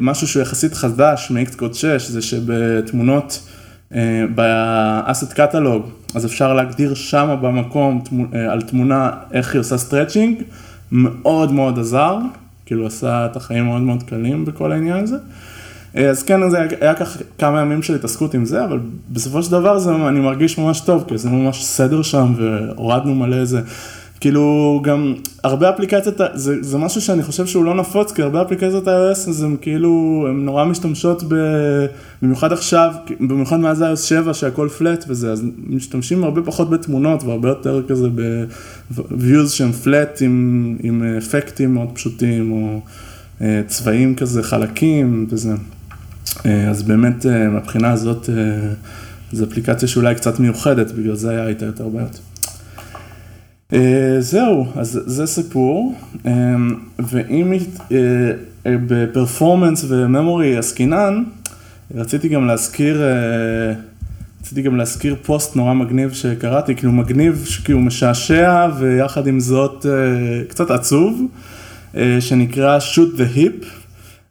[0.01, 3.47] משהו שהוא יחסית חדש מ-Xcode 6, זה שבתמונות,
[3.95, 8.03] אה, ב-asset catalog, אז אפשר להגדיר שמה במקום
[8.51, 10.43] על תמונה איך היא עושה stretching,
[10.91, 12.17] מאוד מאוד עזר,
[12.65, 15.17] כאילו עשה את החיים מאוד מאוד קלים בכל העניין הזה.
[15.97, 18.79] אה, אז כן, זה היה ככה כמה ימים של התעסקות עם זה, אבל
[19.11, 23.35] בסופו של דבר זה, אני מרגיש ממש טוב, כי זה ממש סדר שם, והורדנו מלא
[23.35, 23.61] איזה,
[24.19, 28.87] כאילו גם הרבה אפליקציות, זה, זה משהו שאני חושב שהוא לא נפוץ, כי הרבה אפליקציות
[28.87, 31.35] iOS, אז הם כאילו, הם נורא משתמשות ב...
[32.21, 37.49] במיוחד עכשיו, במיוחד מאז iOS 7 שהכל פלט וזה, אז משתמשים הרבה פחות בתמונות והרבה
[37.49, 42.79] יותר כזה ב-views שהם פלט עם, עם אפקטים מאוד פשוטים, או...
[43.41, 45.53] אה, צבעים כזה חלקים וזה.
[46.45, 48.29] אה, אז באמת אה, מהבחינה הזאת
[49.31, 52.19] זו אפליקציה שאולי קצת מיוחדת, בגלל זה היה איתה יותר בעיות.
[54.19, 55.95] זהו, אז זה סיפור,
[56.99, 57.53] ואם
[58.65, 61.23] ב performance ו memory עסקינן,
[61.95, 63.01] רציתי גם להזכיר,
[64.41, 69.85] רציתי גם להזכיר פוסט נורא מגניב שקראתי, כאילו מגניב, כאילו משעשע ויחד עם זאת
[70.49, 71.21] קצת עצוב,
[72.19, 73.65] שנקרא Shoot the Hip.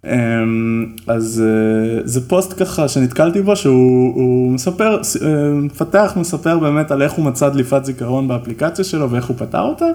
[0.06, 7.02] אמ, אז אה, זה פוסט ככה שנתקלתי בו שהוא מספר, אה, מפתח מספר באמת על
[7.02, 9.86] איך הוא מצא דליפת זיכרון באפליקציה שלו ואיך הוא פתר אותה.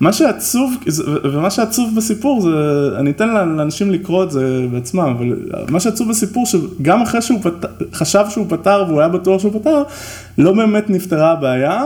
[0.00, 0.74] מה שעצוב,
[1.32, 2.50] ומה שעצוב בסיפור זה,
[2.98, 5.36] אני אתן לאנשים לקרוא את זה בעצמם, אבל
[5.68, 9.82] מה שעצוב בסיפור שגם אחרי שהוא פתר, חשב שהוא פתר והוא היה בטוח שהוא פתר,
[10.38, 11.84] לא באמת נפתרה הבעיה.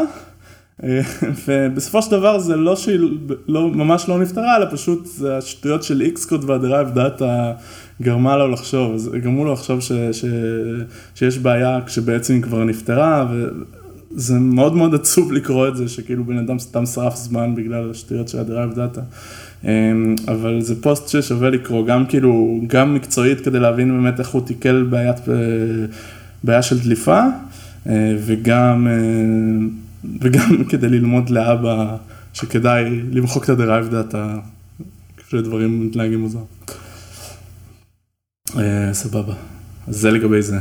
[0.84, 1.00] אה,
[1.46, 2.98] ובסופו של דבר זה לא שהיא
[3.48, 7.52] לא, ממש לא נפתרה, אלא פשוט השטויות של Xcode וה derived data
[8.02, 10.24] גרמה לו לחשוב, גרמו לו לחשוב ש, ש,
[11.14, 16.38] שיש בעיה כשבעצם היא כבר נפתרה, וזה מאוד מאוד עצוב לקרוא את זה, שכאילו בן
[16.38, 19.00] אדם סתם שרף זמן בגלל השטויות של ה derived data.
[19.64, 19.92] אה,
[20.28, 24.86] אבל זה פוסט ששווה לקרוא, גם כאילו, גם מקצועית כדי להבין באמת איך הוא תיקל
[24.90, 25.34] בעיית, אה,
[26.44, 27.20] בעיה של דליפה,
[28.26, 28.86] וגם...
[30.20, 31.96] וגם כדי ללמוד להבא
[32.32, 34.36] שכדאי למחוק את ה derived data
[35.16, 36.38] כשדברים מתנהגים מוזר.
[38.58, 39.34] אה, סבבה,
[39.88, 40.56] אז זה לגבי זה.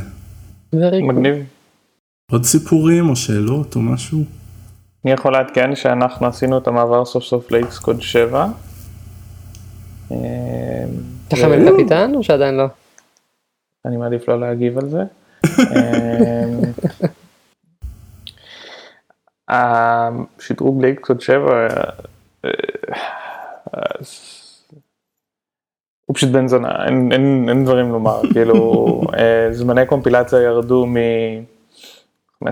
[1.02, 1.36] מגניב.
[2.30, 4.24] עוד סיפורים או שאלות או משהו?
[5.04, 8.46] אני יכול לעדכן שאנחנו עשינו את המעבר סוף סוף ל-Xcode 7.
[10.06, 12.66] אתה כבר El Capitan או שעדיין לא?
[13.86, 15.02] אני מעדיף לא להגיב על זה.
[19.50, 21.68] אה, השדרוג לאיקסוד 7
[26.06, 32.46] הוא פשוט בן זונה, אין, אין, אין דברים לומר, כאילו אה, זמני קומפילציה ירדו מ-15-20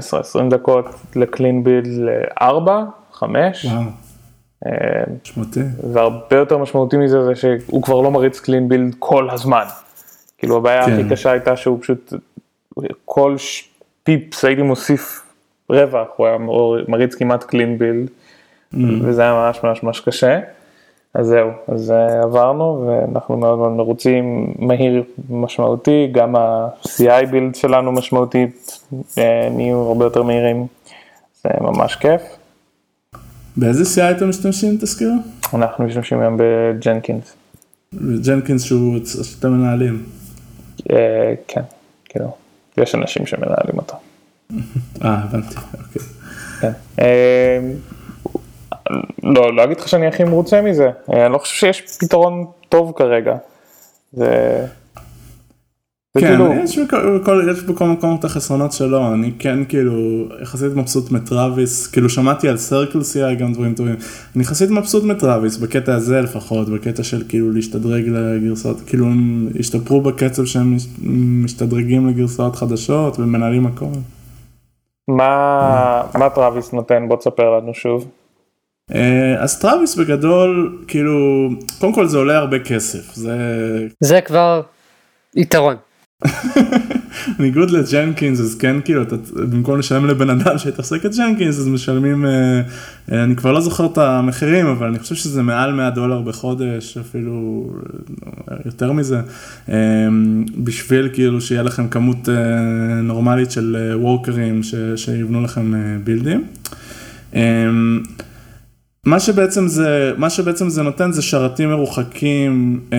[0.50, 2.70] דקות לקלין בילד ל-4,
[3.12, 3.66] 5.
[5.92, 9.64] והרבה יותר משמעותי מזה זה שהוא כבר לא מריץ קלין בילד כל הזמן.
[10.38, 10.92] כאילו הבעיה כן.
[10.92, 12.12] הכי קשה הייתה שהוא פשוט
[13.04, 13.36] כל
[14.02, 15.23] פיפס הייתי מוסיף
[15.70, 16.38] רווח, הוא היה
[16.88, 18.08] מריץ כמעט קלין בילד,
[18.74, 18.78] mm.
[19.02, 20.40] וזה היה ממש ממש ממש קשה.
[21.14, 27.92] אז זהו, אז אה, עברנו ואנחנו מאוד מאוד מרוצים, מהיר משמעותי, גם ה-CI בילד שלנו
[27.92, 28.80] משמעותית,
[29.18, 30.66] אה, נהיו הרבה יותר מהירים,
[31.44, 32.22] זה ממש כיף.
[33.56, 35.14] באיזה CI אתם משתמשים תזכירו?
[35.54, 37.36] אנחנו משתמשים היום ב Jenkins.
[38.26, 40.02] Jenkins שהוא, שאתם מנהלים.
[40.90, 41.62] אה, כן,
[42.04, 42.36] כאילו,
[42.76, 43.96] יש אנשים שמנהלים אותו.
[44.52, 44.58] אה,
[45.22, 46.02] הבנתי, אוקיי.
[47.00, 47.58] אה,
[49.22, 52.92] לא, לא אגיד לך שאני הכי מרוצה מזה, אה, אני לא חושב שיש פתרון טוב
[52.96, 53.34] כרגע.
[54.12, 54.26] זה...
[56.18, 61.10] כן, כאילו- יש בכל- יש בכל מקום את החסרונות שלו, אני כן כאילו יחסית מבסוט
[61.10, 63.96] מ Travis, כאילו שמעתי על Circle CI גם דברים טובים,
[64.36, 69.48] אני יחסית מבסוט מ Travis בקטע הזה לפחות, בקטע של כאילו להשתדרג לגרסאות, כאילו הם
[69.60, 70.86] השתפרו בקצב שהם מש-
[71.44, 73.86] משתדרגים לגרסאות חדשות ומנהלים הכל.
[75.08, 77.08] מה, מה Travis נותן?
[77.08, 78.10] בוא תספר לנו שוב.
[78.94, 81.48] אה, אז Travis בגדול, כאילו,
[81.80, 83.36] קודם כל זה עולה הרבה כסף, זה
[84.00, 84.62] זה כבר
[85.36, 85.76] יתרון.
[87.38, 91.68] בניגוד ל Jenkins אז כן כאילו אתה במקום לשלם לבן אדם שיתעסק את Jenkins אז
[91.68, 92.60] משלמים אה,
[93.12, 96.98] אה, אני כבר לא זוכר את המחירים אבל אני חושב שזה מעל 100 דולר בחודש
[96.98, 97.66] אפילו
[98.50, 99.20] אה, יותר מזה
[99.68, 99.74] אה,
[100.56, 102.34] בשביל כאילו שיהיה לכם כמות אה,
[103.02, 106.44] נורמלית של אה, וורקרים ש, שיבנו לכם אה, בילדים.
[109.06, 112.98] אה, מה שבעצם זה, מה שבעצם זה נותן זה שרתים מרוחקים אה,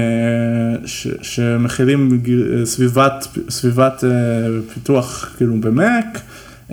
[0.85, 4.09] ש, שמכילים ג- סביבת, סביבת אה,
[4.73, 6.19] פיתוח כאילו במק,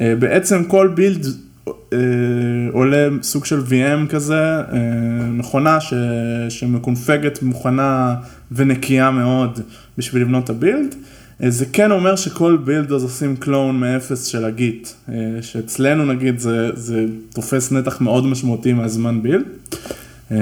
[0.00, 1.26] אה, בעצם כל build
[1.92, 1.98] אה,
[2.72, 4.78] עולה סוג של VM כזה, אה,
[5.30, 5.94] מכונה ש,
[6.48, 8.14] שמקונפגת מוכנה
[8.52, 9.60] ונקייה מאוד
[9.98, 10.94] בשביל לבנות את ה build.
[10.94, 10.98] אה,
[11.48, 16.38] זה כן אומר שכל build אז עושים clone מאפס של ה Git, אה, שאצלנו נגיד
[16.38, 19.44] זה, זה תופס נתח מאוד משמעותי מהזמן build.
[20.32, 20.36] אה,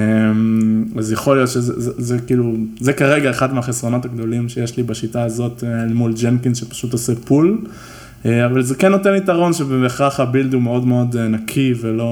[0.99, 5.23] אז יכול להיות שזה זה, זה, כאילו, זה כרגע אחד מהחסרונות הגדולים שיש לי בשיטה
[5.23, 7.59] הזאת אה, מול Jenkins שפשוט עושה pull.
[8.27, 12.07] אה, אבל זה כן נותן יתרון שבהכרח ה build הוא מאוד מאוד אה, נקי ולא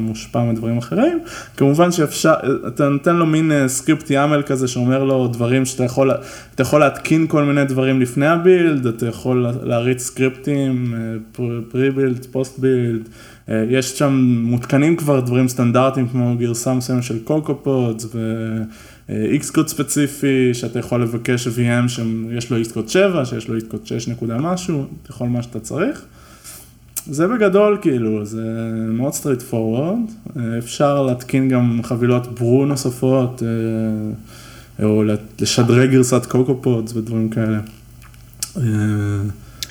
[0.00, 1.18] מושפע מדברים אחרים.
[1.56, 6.10] כמובן שאפשר, אה, אתה נותן לו מין סקריפט YAML כזה שאומר לו דברים שאתה יכול,
[6.54, 10.94] אתה יכול להתקין כל מיני דברים לפני ה build, אתה יכול להריץ סקריפטים,
[11.70, 13.08] pre-build, post-build,
[13.48, 17.18] יש שם מותקנים כבר דברים סטנדרטיים כמו גרסה מסוימת של
[19.08, 19.14] CocoaPods
[19.60, 24.36] ו-Xcode ספציפי שאתה יכול לבקש VM שיש לו Xcode 7, שיש לו Xcode 6 נקודה
[24.38, 26.04] משהו, יכול מה שאתה צריך.
[27.06, 28.42] זה בגדול כאילו, זה
[28.88, 29.98] מאוד straightforward,
[30.58, 33.42] אפשר להתקין גם חבילות Brew נוספות,
[34.80, 35.02] אה, או
[35.40, 37.58] לשדרג גרסת CocoaPods ודברים כאלה.
[38.56, 38.62] אה,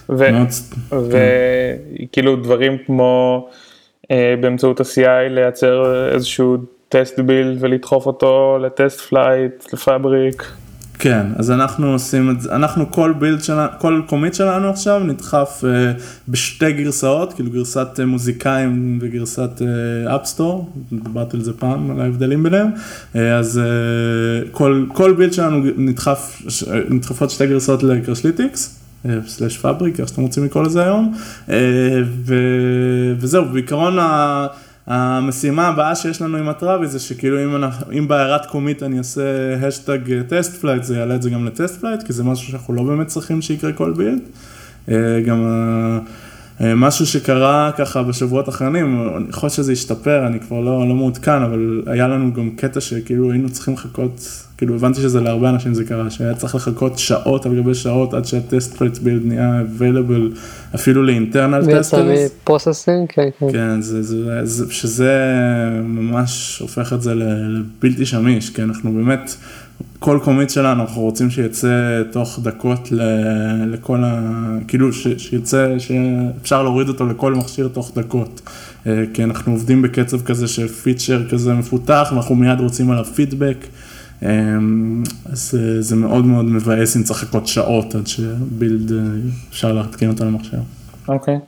[0.10, 0.48] ו- מאוד-
[0.92, 3.48] וכאילו דברים כמו
[4.12, 6.58] אה, באמצעות ה-CI לייצר איזשהו
[6.94, 10.44] test build ולדחוף אותו ל TestFlight, ל Fabric.
[11.00, 15.64] כן, אז אנחנו עושים את זה, אנחנו כל build שלנו, כל commit שלנו עכשיו נדחף
[15.68, 15.92] אה,
[16.28, 19.62] בשתי גרסאות, כאילו גרסת אה, מוזיקאים וגרסת
[20.16, 22.68] App Store, דיברתי על זה פעם, על ההבדלים ביניהם,
[23.16, 23.64] אה, אז אה,
[24.52, 28.80] כל, כל build שלנו נדחף, ש- אה, נדחפות שתי גרסאות ל Crashlytics.
[29.28, 31.14] slash Fabric, איך שאתם רוצים לקרוא לזה היום,
[31.50, 31.56] אה,
[32.26, 32.36] ו-
[33.18, 34.48] וזהו, בעיקרון ה-
[34.88, 37.64] המשימה הבאה שיש לנו עם ה Travis זה שכאילו אם,
[37.98, 42.14] אם בהערת commit אני אעשה hashtag TestFlight זה יעלה את זה גם ל TestFlight כי
[42.14, 44.22] זה משהו שאנחנו לא באמת צריכים שיקרה כל build.
[44.90, 46.00] אה, גם אה,
[46.62, 51.42] אה, משהו שקרה ככה בשבועות האחרונים, אני חושב שזה השתפר, אני כבר לא, לא מעודכן,
[51.42, 55.84] אבל היה לנו גם קטע שכאילו היינו צריכים לחכות, כאילו הבנתי שזה להרבה אנשים זה
[55.84, 60.38] קרה, שהיה צריך לחכות שעות על גבי שעות עד שה TestFlight build נהיה available
[60.76, 62.32] אפילו ל internal testers.
[62.44, 63.52] מ processing, כן, כן.
[63.52, 65.14] כן, זה, זה, זה, שזה
[65.84, 69.36] ממש הופך את זה לבלתי שמיש, כי אנחנו באמת,
[70.00, 73.02] כל קומיט שלנו, אנחנו רוצים שיצא תוך דקות ל,
[73.74, 74.22] לכל ה...
[74.68, 78.42] כאילו, ש, שיצא, שאפשר להוריד אותו לכל מכשיר תוך דקות.
[78.88, 83.58] אה, כי אנחנו עובדים בקצב כזה של פיצ'ר כזה מפותח, ואנחנו מיד רוצים עליו פידבק.
[84.24, 84.30] אה,
[85.26, 88.98] אז אה, זה מאוד מאוד מבאס אם צריך לחכות שעות עד שבילד אה,
[89.50, 90.58] אפשר להתקין אותו למחשב.
[91.08, 91.40] אוקיי.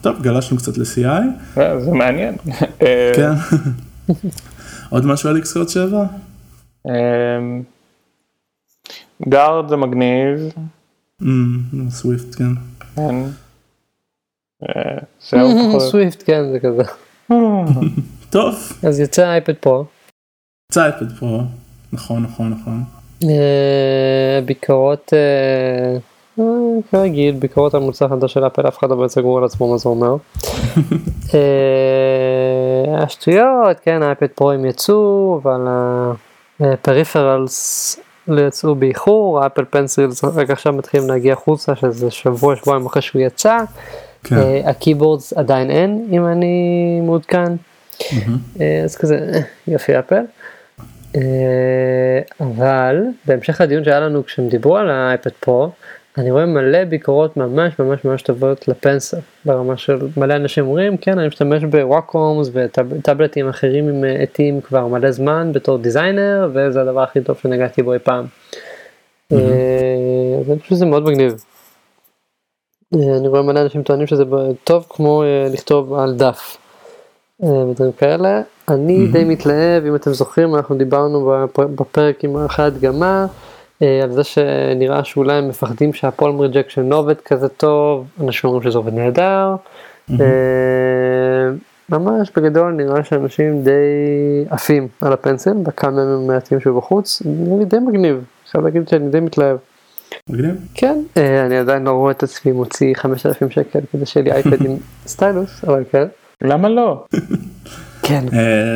[0.00, 1.60] טוב, גלשנו קצת ל-CI.
[1.60, 2.34] אה, זה מעניין.
[2.82, 3.32] אה, כן.
[4.90, 6.04] עוד משהו על Xcode 7?
[6.86, 7.62] אמ,
[9.28, 10.52] guard זה מגניב,
[11.88, 12.52] Swift, כן.
[12.96, 13.14] כן.
[14.68, 14.98] אה.
[15.90, 16.82] Swift, כן, זה כזה.
[18.30, 19.84] טוב, אז יוצא אייפד פרו.
[20.70, 21.40] יצא אייפד פרו.
[21.92, 22.82] נכון, נכון, נכון.
[23.24, 25.98] אה, ביקורות, אה,
[26.38, 26.44] אה,
[26.90, 29.88] כרגיל, ביקורות על מוצר חדש של אפל, אף אחד לא סגור על עצמו מה זה
[29.88, 30.16] אומר.
[31.34, 35.60] אה, השטויות, כן, האייפד פרו הם יצאו, אבל
[36.60, 37.96] ה peripherals
[38.28, 43.02] לא יצאו באיחור, ה Apple Pencils רק עכשיו מתחילים להגיע החוצה, שזה שבוע, שבועיים אחרי
[43.02, 43.58] שהוא יצא.
[44.24, 44.36] כן.
[44.36, 47.52] אה, ה keyboards עדיין אין, אם אני מעודכן.
[48.84, 50.24] אז כזה יופי אפל.
[52.40, 55.70] אבל בהמשך הדיון שהיה לנו כשהם דיברו על האייפד פרו
[56.18, 61.18] אני רואה מלא ביקורות ממש ממש ממש טובות לפנסל ברמה של מלא אנשים אומרים כן
[61.18, 67.20] אני משתמש בוואקומס וטאבלטים אחרים עם עטים כבר מלא זמן בתור דיזיינר וזה הדבר הכי
[67.20, 68.26] טוב שנגעתי בו אי פעם.
[69.30, 69.38] אז
[70.50, 71.44] אני חושב שזה מאוד מגניב.
[72.94, 74.24] אני רואה מלא אנשים טוענים שזה
[74.64, 76.56] טוב כמו לכתוב על דף.
[77.40, 78.42] ודברים כאלה.
[78.70, 83.26] אני די מתלהב אם אתם זוכרים אנחנו דיברנו בפרק עם אחרי הדגמה.
[83.80, 88.70] על זה שנראה שאולי הם מפחדים שה palm rejection לא עובד כזה טוב, אנשים אומרים
[88.70, 89.54] שזה עובד נהדר.
[91.88, 93.70] ממש בגדול נראה שאנשים די
[94.50, 98.88] עפים על ה Pencil, בכמה ימים מעטים שהוא בחוץ, נראה לי די מגניב, אפשר להגיד
[98.88, 99.56] שאני די מתלהב.
[100.28, 100.54] מגניב?
[100.74, 100.98] כן,
[101.46, 105.64] אני עדיין לא רואה את עצמי מוציא 5,000 שקל כדי שיהיה לי אייפד עם סטיילוס,
[105.64, 106.06] אבל כן.
[106.42, 107.04] למה לא?
[108.02, 108.24] כן.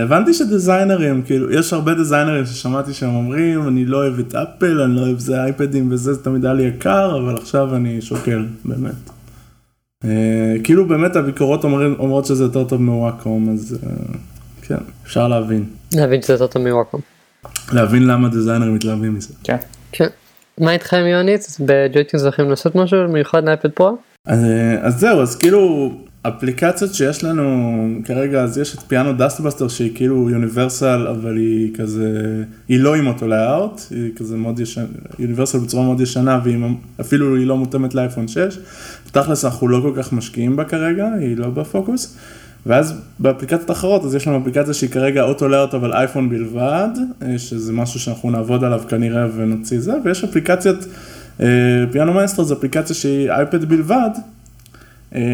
[0.03, 4.97] הבנתי שדיזיינרים כאילו יש הרבה דיזיינרים ששמעתי שהם אומרים אני לא אוהב את אפל אני
[4.97, 8.95] לא אוהב זה אייפדים וזה זה תמיד היה לי יקר אבל עכשיו אני שוקל באמת.
[10.65, 13.79] כאילו באמת הביקורות אומרות שזה יותר טוב מוואקום אז
[14.63, 15.65] כן אפשר להבין.
[15.95, 17.01] להבין שזה יותר טוב מוואקום.
[17.73, 19.35] להבין למה דיזיינרים מתלהבים מזה.
[19.45, 19.57] כן.
[19.93, 20.07] כן.
[20.61, 23.97] מה איתכם יוני ב JoyTunes הולכים לעשות משהו מיוחד לאייפד פרו?
[24.27, 25.93] אז זהו אז כאילו
[26.29, 31.75] אפליקציות שיש לנו כרגע אז יש את Piano Dust Buster שהיא כאילו universal אבל היא
[31.75, 34.85] כזה היא לא עם auto layout היא כזה מאוד ישנה
[35.19, 36.41] universal בצורה מאוד ישנה
[36.99, 38.59] ואפילו היא לא מותאמת לאייפון 6.
[39.11, 42.17] תכלס אנחנו לא כל כך משקיעים בה כרגע היא לא בפוקוס.
[42.67, 46.89] ואז באפליקציות אחרות אז יש לנו אפליקציה שהיא כרגע auto layout אבל אייפון בלבד
[47.37, 50.87] שזה משהו שאנחנו נעבוד עליו כנראה ונוציא זה ויש אפליקציית
[51.93, 54.11] פיאנו מייסטר זה אפליקציה שהיא אייפד בלבד.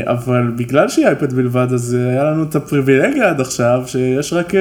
[0.05, 4.53] אבל בגלל שהיא אייפד בלבד אז היה לנו את הפריבילגיה עד עכשיו שיש רק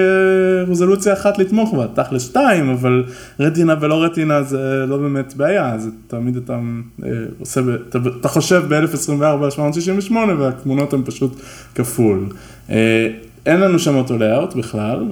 [0.67, 3.03] רזולוציה אחת לתמוך בה, תכל'ס שתיים, אבל
[3.39, 6.59] רטינה ולא רטינה זה לא באמת בעיה, זה תמיד אתה
[7.39, 7.61] עושה,
[8.19, 11.41] אתה חושב ב-1024 על 768 והתמונות הן פשוט
[11.75, 12.25] כפול.
[13.45, 15.03] אין לנו שם אותו לאאוט בכלל,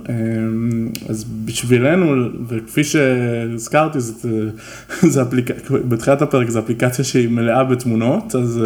[1.09, 4.49] אז בשבילנו, וכפי שהזכרתי, זה,
[5.01, 5.71] זה אפליק...
[5.71, 8.63] בתחילת הפרק זו אפליקציה שהיא מלאה בתמונות, אז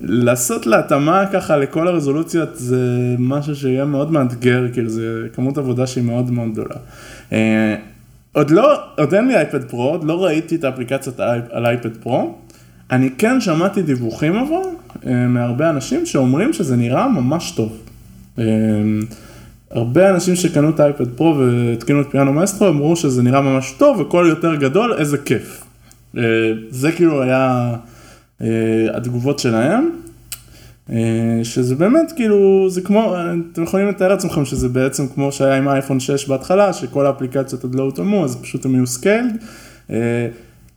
[0.00, 5.86] לעשות לה התאמה ככה לכל הרזולוציות זה משהו שיהיה מאוד מאתגר, כאילו זה כמות עבודה
[5.86, 6.76] שהיא מאוד מאוד גדולה.
[8.32, 12.34] עוד לא, עוד אין לי אייפד פרו, עוד לא ראיתי את האפליקציות על אייפד פרו.
[12.90, 17.78] אני כן שמעתי דיווחים אבל, מהרבה אנשים שאומרים שזה נראה ממש טוב.
[19.70, 24.00] הרבה אנשים שקנו את האייפד פרו והתקינו את Piano Maestro אמרו שזה נראה ממש טוב
[24.00, 25.64] והכל יותר גדול איזה כיף.
[26.70, 27.72] זה כאילו היה
[28.94, 29.90] התגובות שלהם,
[31.42, 33.16] שזה באמת כאילו זה כמו
[33.52, 37.74] אתם יכולים לתאר לעצמכם שזה בעצם כמו שהיה עם אייפון 6 בהתחלה שכל האפליקציות עוד
[37.74, 39.36] לא הותאמו אז פשוט הם יהיו scaled.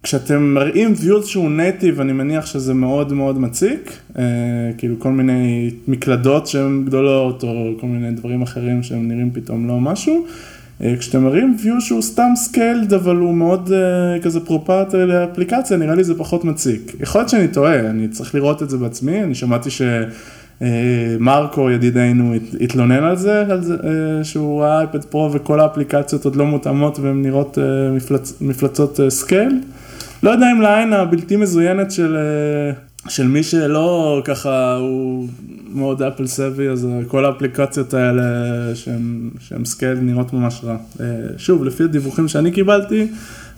[0.04, 3.92] כשאתם מראים views שהוא native אני מניח שזה מאוד מאוד מציק,
[4.78, 9.80] כאילו כל מיני מקלדות שהן גדולות או כל מיני דברים אחרים שהם נראים פתאום לא
[9.80, 10.26] משהו.
[11.00, 13.72] כשאתם מראים view שהוא סתם scaled אבל הוא מאוד
[14.22, 16.96] כזה proprietary לאפליקציה נראה לי זה פחות מציק.
[17.00, 19.70] יכול להיות שאני טועה, אני צריך לראות את זה בעצמי, אני שמעתי
[20.60, 23.76] שמרקו ידידנו התלונן על זה, על זה
[24.24, 27.58] שהוא ראה אייפד פרו וכל האפליקציות עוד לא מותאמות והן נראות
[27.96, 28.34] מפלצ...
[28.42, 29.62] מפלצות scale.
[30.24, 32.18] לא יודע אם לעין הבלתי מזוינת של,
[33.10, 35.28] של מי שלא ככה הוא
[35.74, 38.24] מאוד Apple savvy אז כל האפליקציות האלה
[39.40, 40.78] שהם scaled נראות ממש רע.
[41.38, 43.08] שוב לפי הדיווחים שאני קיבלתי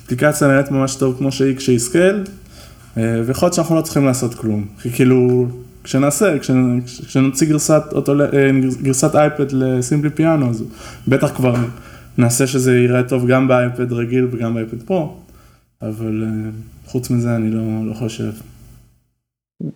[0.05, 2.23] אפליקציה נראית ממש טוב כמו שהיא כשהיא scaled
[2.97, 5.47] ויכול להיות שאנחנו לא צריכים לעשות כלום כי כאילו
[5.83, 6.35] כשנעשה
[7.07, 7.83] כשנוציא גרסת,
[8.81, 10.63] גרסת אייפד ל Simply Piano אז
[11.07, 11.53] בטח כבר
[12.17, 15.15] נעשה שזה יראה טוב גם באייפד רגיל וגם באייפד פרו.
[15.81, 16.23] אבל
[16.85, 18.31] חוץ מזה אני לא, לא חושב.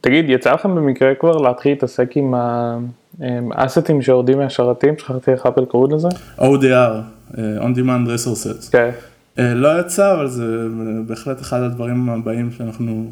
[0.02, 2.34] תגיד, יצא לכם במקרה כבר להתחיל להתעסק עם
[3.52, 4.94] האסטים שיורדים מהשרתים?
[4.98, 6.08] שכחתי איך אפל קראו לזה?
[6.40, 8.72] ODR, On Demand Resources.
[8.72, 8.90] כן.
[9.38, 10.46] לא יצא, אבל זה
[11.08, 13.06] בהחלט אחד הדברים הבאים שאנחנו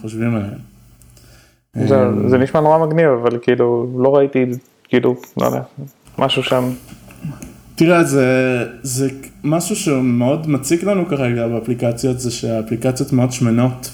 [0.00, 0.58] חושבים עליהם.
[1.88, 4.46] זה, זה נשמע נורא מגניב, אבל כאילו לא ראיתי,
[4.84, 5.60] כאילו, לא יודע,
[6.18, 6.64] משהו שם.
[7.74, 9.08] תראה, זה, זה
[9.44, 13.90] משהו שמאוד מציק לנו כרגע באפליקציות, זה שהאפליקציות מאוד שמנות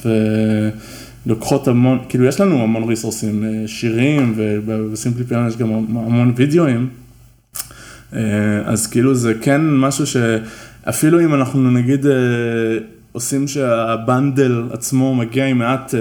[1.26, 6.88] ולוקחות המון, כאילו יש לנו המון ריסורסים, שירים ובסימפלי פיאנו יש גם המון וידאוים,
[8.64, 12.06] אז כאילו זה כן משהו שאפילו אם אנחנו נגיד
[13.12, 15.94] עושים שהבנדל עצמו מגיע עם מעט,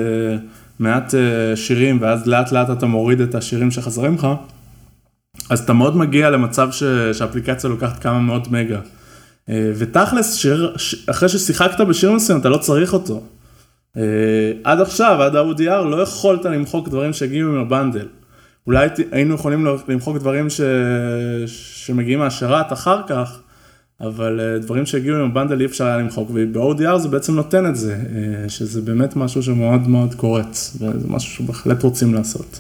[0.80, 1.14] מעט
[1.56, 4.28] שירים ואז לאט לאט אתה מוריד את השירים שחסרים לך.
[5.50, 6.84] אז אתה מאוד מגיע למצב ש...
[7.14, 8.80] שהאפליקציה לוקחת כמה מאות מגה.
[9.50, 10.76] אה, ותכלס, שיר...
[11.10, 13.24] אחרי ששיחקת בשיר מסוים אתה לא צריך אותו.
[13.98, 14.04] אה,
[14.64, 18.08] עד עכשיו, עד ה-ODR, לא יכולת למחוק דברים שהגיעו עם הבנדל.
[18.68, 20.62] אולי היינו יכולים למחוק דברים ש...
[21.46, 23.40] שמגיעים מהשרת אחר כך,
[24.02, 27.76] אבל אה, דברים שהגיעו עם הבנדל אי אפשר היה למחוק, וב-ODR זה בעצם נותן את
[27.76, 27.96] זה,
[28.48, 32.60] שזה באמת משהו שמאוד מאוד קורץ, וזה משהו שבהחלט רוצים לעשות.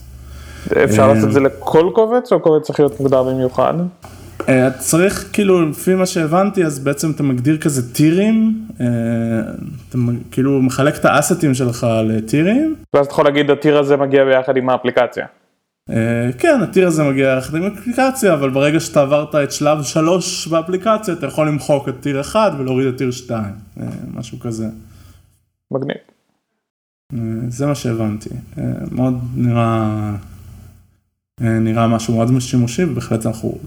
[0.83, 3.73] אפשר לעשות את זה לכל קובץ, או קובץ צריך להיות מוגדר במיוחד?
[4.49, 8.85] אה, אתה צריך, כאילו, לפי מה שהבנתי, אז בעצם אתה מגדיר כזה טירים, אה,
[9.89, 9.97] אתה
[10.31, 12.75] כאילו מחלק את האסטים שלך לטירים.
[12.93, 15.25] ואז אתה יכול להגיד, הטיר הזה מגיע ביחד עם האפליקציה.
[15.89, 20.47] אה, כן, הטיר הזה מגיע יחד עם האפליקציה, אבל ברגע שאתה עברת את שלב 3
[20.47, 23.43] באפליקציה, אתה יכול למחוק את טיר 1 ולהוריד את טיר 2,
[24.13, 24.65] משהו כזה.
[25.71, 25.97] מגניב.
[27.47, 28.29] זה מה שהבנתי,
[28.91, 30.11] מאוד נראה,
[31.41, 33.57] נראה משהו מאוד שימושי, ובהחלט אנחנו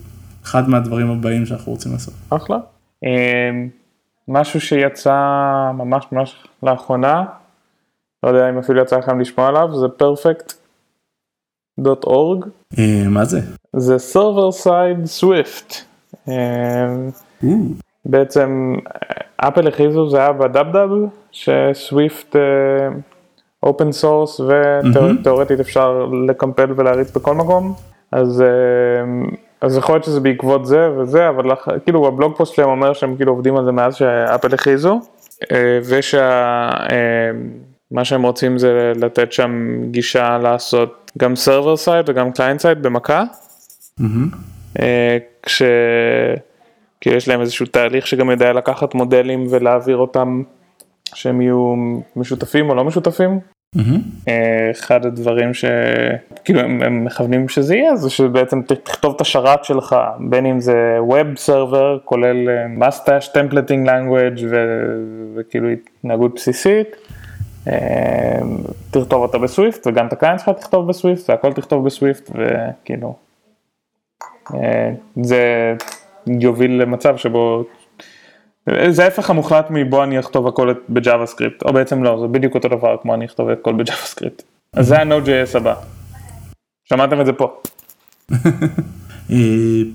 [0.44, 2.14] אחד מהדברים הבאים שאנחנו רוצים לעשות.
[2.30, 2.56] אחלה.
[3.04, 3.68] אמ,
[4.28, 5.16] משהו שיצא
[5.74, 7.24] ממש ממש לאחרונה,
[8.22, 9.86] לא יודע אם אפילו יצא לכם לשמוע עליו, זה
[11.80, 12.48] perfect.org.
[12.78, 13.40] אה, מה זה?
[13.76, 15.74] זה server side swift.
[16.28, 17.10] אמ,
[18.04, 18.74] בעצם
[19.36, 20.90] אפל הכריזו זה היה ב Dub-Dub,
[21.32, 22.36] ש Swift
[23.62, 27.74] open source ותאורטית אפשר לקמפל ולהריץ בכל מקום.
[28.12, 29.26] אז אמ,
[29.60, 31.44] אז יכול להיות שזה בעקבות זה וזה, אבל
[31.84, 35.00] כאילו ה blog post שלהם אומר שהם כאילו עובדים על זה מאז שאפל הכריזו,
[35.52, 36.80] אה, ושמה
[37.98, 43.24] אה, שהם רוצים זה לתת שם גישה לעשות גם server side וגם client side במכה,
[44.00, 44.80] mm-hmm.
[45.42, 45.62] כש...
[47.04, 50.42] כאילו יש להם איזשהו תהליך שגם יודע לקחת מודלים ולהעביר אותם
[51.14, 51.74] שהם יהיו
[52.16, 53.40] משותפים או לא משותפים.
[53.76, 54.30] Mm-hmm.
[54.70, 60.46] אחד הדברים שכאילו הם, הם מכוונים שזה יהיה זה שבעצם תכתוב את השרת שלך בין
[60.46, 64.56] אם זה Web Server כולל אה, Mustache Templating Language ו,
[65.36, 66.88] וכאילו התנהגות בסיסית.
[67.68, 68.40] אה,
[68.90, 73.14] תכתוב אותה בסוויפט וגם את הקליינט שלך תכתוב בסוויפט והכל תכתוב בסוויפט וכאילו
[75.22, 75.74] זה
[76.26, 77.64] יוביל למצב שבו
[78.90, 82.68] זה ההפך המוחלט מבוא אני אכתוב הכל ב JavaScript, או בעצם לא, זה בדיוק אותו
[82.68, 84.42] דבר כמו אני אכתוב הכל ב JavaScript.
[84.72, 85.74] אז זה ה-Node.js הבא.
[86.84, 87.60] שמעתם את זה פה.
[89.30, 89.36] אה,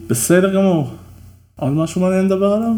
[0.07, 0.87] בסדר גמור.
[1.59, 2.71] עוד משהו מעניין לדבר עליו?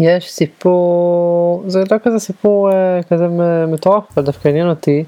[0.00, 3.26] יש סיפור, זה לא כזה סיפור אה, כזה
[3.68, 5.04] מטורף, אבל דווקא עניין אותי.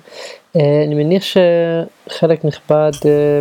[0.56, 2.90] אה, אני מניח שחלק נכבד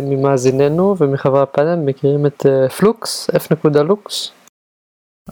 [0.02, 2.46] ממאזיננו ומחברי הפאנל מכירים את
[2.78, 4.32] פלוקס, f.לוקס.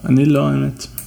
[0.05, 0.98] אני לא האמת.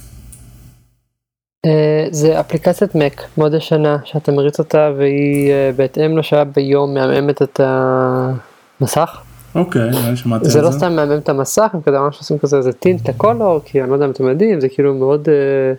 [1.65, 7.41] אה, זה אפליקציית מק מאוד ישנה שאתה מריץ אותה והיא אה, בהתאם לשעה ביום מהממת
[7.41, 9.17] את המסך.
[9.55, 10.59] אוקיי, לא שמעתי על זה.
[10.59, 13.81] זה לא סתם מהמם את המסך, הם כזה ממש עושים כזה איזה טינט לקולור, כי
[13.81, 15.73] אני לא יודע אם אתם יודעים, זה כאילו מאוד, אה,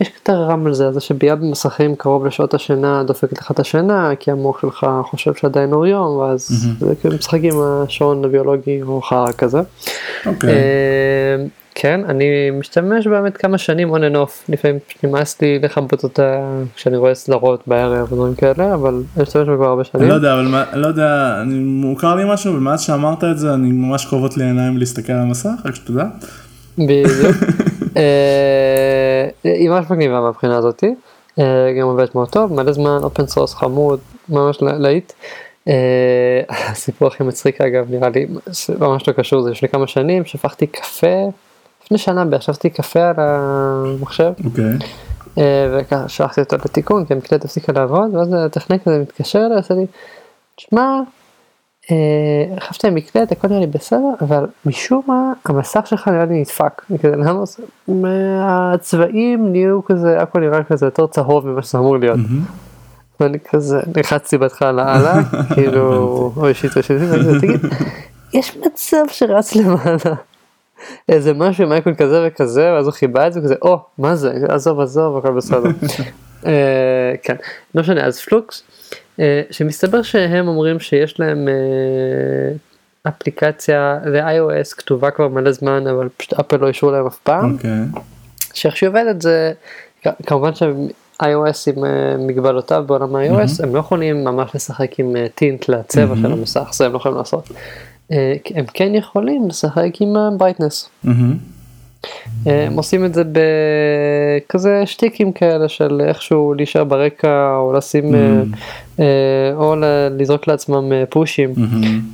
[0.00, 4.10] יש קטע רם על זה, זה שביד במסכים קרוב לשעות השינה דופקת לך את השינה,
[4.20, 9.02] כי המוח שלך חושב שעדיין אור יום, ואז זה כאילו משחק עם השעון הביולוגי או
[9.02, 9.60] חרא כזה.
[10.26, 10.50] אוקיי.
[11.74, 16.40] כן, אני משתמש באמת כמה שנים on and off, לפעמים נמאס לי לכבות אותה
[16.74, 20.02] כשאני רואה סדרות בערב ודברים כאלה, אבל אני משתמש בה כבר הרבה שנים.
[20.02, 23.54] אני לא יודע, אבל מה, לא יודע, אני, מוכר לי משהו, ומאז שאמרת את זה,
[23.54, 26.04] אני ממש קרובות לי עיניים להסתכל על המסך, רק שתדע.
[26.78, 27.10] בדיוק.
[27.96, 30.94] אה, היא ממש מגניבה מהבחינה הזאתי,
[31.38, 35.12] אה, גם עובדת מאוד טוב, מלא זמן, open source חמוד, ממש להיט.
[36.70, 38.26] הסיפור הכי מצחיק אגב נראה לי
[38.78, 41.30] ממש לא קשור זה לפני כמה שנים שפכתי קפה
[41.84, 44.32] לפני שנה בערך ישבתי קפה על המחשב.
[44.44, 44.78] אוקיי.
[45.38, 49.74] אה, וככה שלחתי אותו לתיקון כי המקלט הפסיקה לעבוד ואז הטכנאי כזה מתקשר אליי ועושה
[49.74, 49.86] לי,
[50.56, 51.00] תשמע,
[52.56, 56.82] החלפת עם מקלט הכל נראה לי בסדר אבל משום מה המסך שלך נראה לי נדפק.
[58.40, 62.18] הצבעים נהיו כזה הכל נראה כזה יותר צהוב ממה שזה אמור להיות.
[63.20, 65.20] ואני כזה נלחצתי בהתחלה לאללה
[65.54, 66.98] כאילו אוי שיט אוי שיט
[67.40, 67.60] תגיד
[68.32, 70.14] יש מצב שרץ למעלה
[71.08, 74.32] איזה משהו עם אייקון כזה וכזה ואז הוא חיבה את זה כזה או מה זה
[74.48, 75.70] עזוב עזוב הכל בסדר.
[76.46, 77.36] אה, כן
[77.74, 78.62] לא משנה אז פלוקס
[79.20, 82.54] אה, שמסתבר שהם אומרים שיש להם אה,
[83.08, 87.54] אפליקציה ל-iOS כתובה כבר מלא זמן אבל פשוט אפל לא אישרו להם אף פעם.
[87.54, 87.70] אוקיי.
[88.54, 89.52] שאיך שהיא עובדת זה
[90.26, 90.88] כמובן שהם
[91.22, 91.84] iOS עם
[92.26, 96.92] מגבלותיו בעולם ה-iOS הם לא יכולים ממש לשחק עם tint לצבע של המסך זה הם
[96.92, 97.48] לא יכולים לעשות.
[98.12, 100.90] אה, הם כן יכולים לשחק עם ה brightness.
[102.46, 108.42] אה, הם עושים את זה בכזה שטיקים כאלה של איכשהו להישאר ברקע או לשים אה,
[109.00, 109.74] אה, או
[110.18, 111.54] לזרוק לעצמם אה, פושים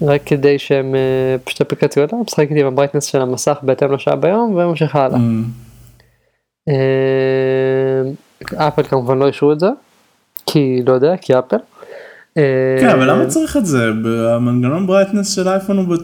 [0.03, 4.17] רק כדי שהם אה, פשוט אפליקציה גדולה משחקת עם ה brightness של המסך בהתאם לשעה
[4.17, 5.19] ביום וממשיך הלאה.
[6.69, 9.69] אה, אפל כמובן לא אישרו את זה
[10.47, 11.57] כי לא יודע כי אפל.
[12.39, 13.85] אה, כן, אבל למה צריך את זה?
[14.35, 15.97] המנגנון brightness של אייפון הוא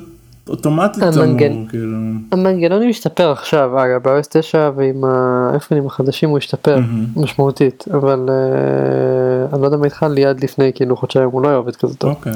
[0.48, 1.96] אוטומטית אמור, כאילו.
[2.32, 6.78] המנגנון משתפר עכשיו אגב ב-OS 9 ועם האייפונים החדשים הוא השתפר.
[7.16, 11.56] משמעותית אבל אה, אני לא יודע מה איתך ליד לפני כאילו חודשיים הוא לא היה
[11.56, 12.10] עובד כזה טוב.
[12.10, 12.32] אוקיי.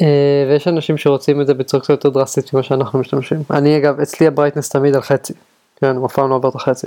[0.00, 3.42] אה, ויש אנשים שרוצים את זה בצורה קצת יותר דרסטית ממה שאנחנו משתמשים.
[3.50, 5.32] אני אגב אצלי ה brightness תמיד על חצי.
[5.80, 6.86] כן הוא אף פעם לא עובר את החצי.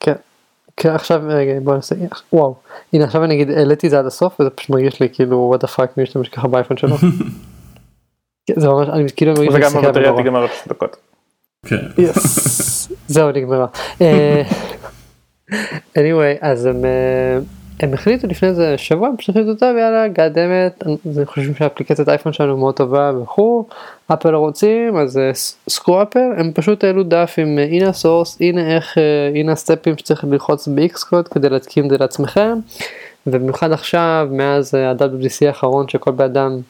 [0.00, 0.14] כן.
[0.76, 1.94] כן עכשיו רגע בוא נעשה
[2.32, 2.54] וואו
[2.92, 5.60] הנה עכשיו אני אגיד העליתי את זה עד הסוף וזה פשוט מרגיש לי כאילו what
[5.60, 6.96] the fuck מי משתמש ככה באייפון שלו.
[8.46, 10.16] כן, זה ממש אני כאילו מרגיש לי וגם הבטריה.
[10.16, 10.96] תיגמר בשתי דקות.
[11.66, 11.76] כן.
[11.98, 12.92] Yes.
[13.08, 13.66] זהו נגמרה.
[14.00, 14.42] אה,
[15.98, 17.38] anyway אז הם אה,
[17.80, 22.32] הם החליטו לפני איזה שבוע הם פשוט החליטו טוב יאללה goddammit אני חושבים שהאפליקציית אייפון
[22.32, 23.66] שלנו מאוד טובה וכו'
[24.12, 25.30] אפל לא רוצים אז אה,
[25.68, 29.98] סקרו אפל הם פשוט העלו דף עם אה, הנה הסורס הנה איך אה, הנה הסטפים
[29.98, 32.58] שצריך ללחוץ ב-X קוד כדי להתקין את זה לעצמכם.
[33.26, 36.60] ובמיוחד עכשיו מאז ה-WDC האחרון שכל בן אדם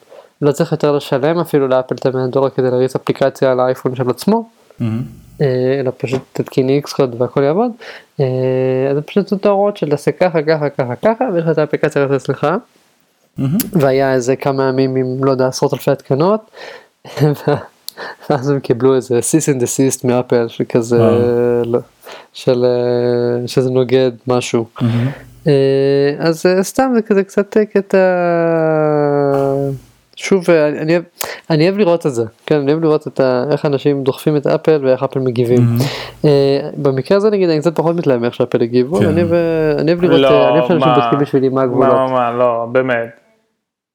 [0.41, 4.09] לא צריך יותר לשלם אפילו לאפל את ה-100 דולר כדי להריץ אפליקציה על האייפון של
[4.09, 4.49] עצמו.
[5.41, 7.71] אה, אלא פשוט תתקיני איקס קוד והכל יעבוד,
[8.19, 8.25] אה,
[8.91, 12.21] אז פשוט את ההוראות של תעשה ככה ככה ככה ככה ויש לך את האפליקציה הזאת
[12.21, 12.47] אצלך.
[13.71, 16.51] והיה איזה כמה ימים עם לא יודע עשרות אלפי התקנות
[18.29, 20.97] ואז הם קיבלו איזה cease and desist מאפל שכזה.
[21.65, 21.79] לא,
[22.33, 24.65] של אה, שזה נוגד משהו
[26.19, 27.97] אז סתם זה כזה קצת קטע
[30.15, 31.03] שוב אה, אני אוהב,
[31.49, 34.47] אני אוהב לראות את זה כן אני אוהב לראות את ה, איך אנשים דוחפים את
[34.47, 35.61] אפל ואיך אפל מגיבים.
[35.61, 35.77] מהמם.
[36.25, 39.05] אה, במקרה הזה נגיד אני קצת פחות מתלהם מאיך שאפל הגיבו כן.
[39.05, 40.93] אני אוהב אה, אני אוהב לראות לא, אני אוהב שאנשים?
[40.95, 41.93] בודקים בשבילי מה הגבולות.
[41.93, 43.24] מה, מה, לא, באמת.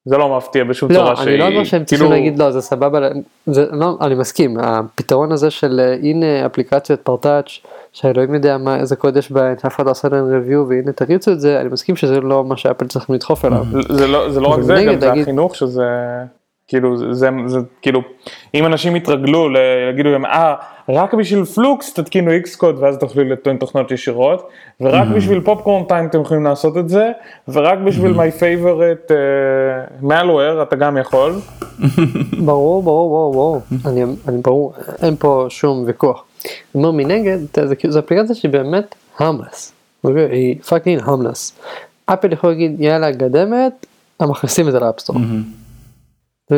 [0.05, 1.27] זה לא מפתיע בשום צורה לא, שהיא.
[1.27, 2.99] אני לא אומר שהם צריכים כאילו, להגיד לא זה סבבה,
[3.45, 7.59] זה, לא, אני מסכים, הפתרון הזה של אה, הנה אפליקציות פרטאץ'
[7.93, 11.31] שאלוהים יודע מה איזה קוד יש בהן, שאף אחד לא עושה להם review והנה תריצו
[11.31, 13.65] את זה, אני מסכים שזה לא מה שאפל צריכים לדחוף אליו.
[13.89, 15.83] זה לא, זה לא רק זה, גם זה להגיד- החינוך שזה,
[16.67, 18.01] כאילו, זה, זה, זה, כאילו,
[18.53, 19.47] אם אנשים יתרגלו,
[19.93, 20.55] יגידו להם, אה,
[20.93, 24.49] רק בשביל פלוקס תתקינו איקס קוד ואז תוכלו לטעון תוכנות ישירות,
[24.81, 27.11] ורק בשביל Popcorn Time אתם יכולים לעשות את זה,
[27.47, 31.33] ורק בשביל favorite uh, malware אתה גם יכול.
[32.45, 36.23] ברור, ברור, ברור, ברור, אני, אני ברור, אין פה שום ויכוח.
[36.45, 37.37] אני אומר מנגד,
[37.87, 39.73] זו אפליקציה שהיא באמת harmless,
[40.03, 41.59] היא fucking harmless.
[42.05, 43.85] אפל יכול להגיד יאללה goddammit,
[44.19, 45.19] הם מכניסים את זה ל App Store.
[45.19, 45.60] מהמם.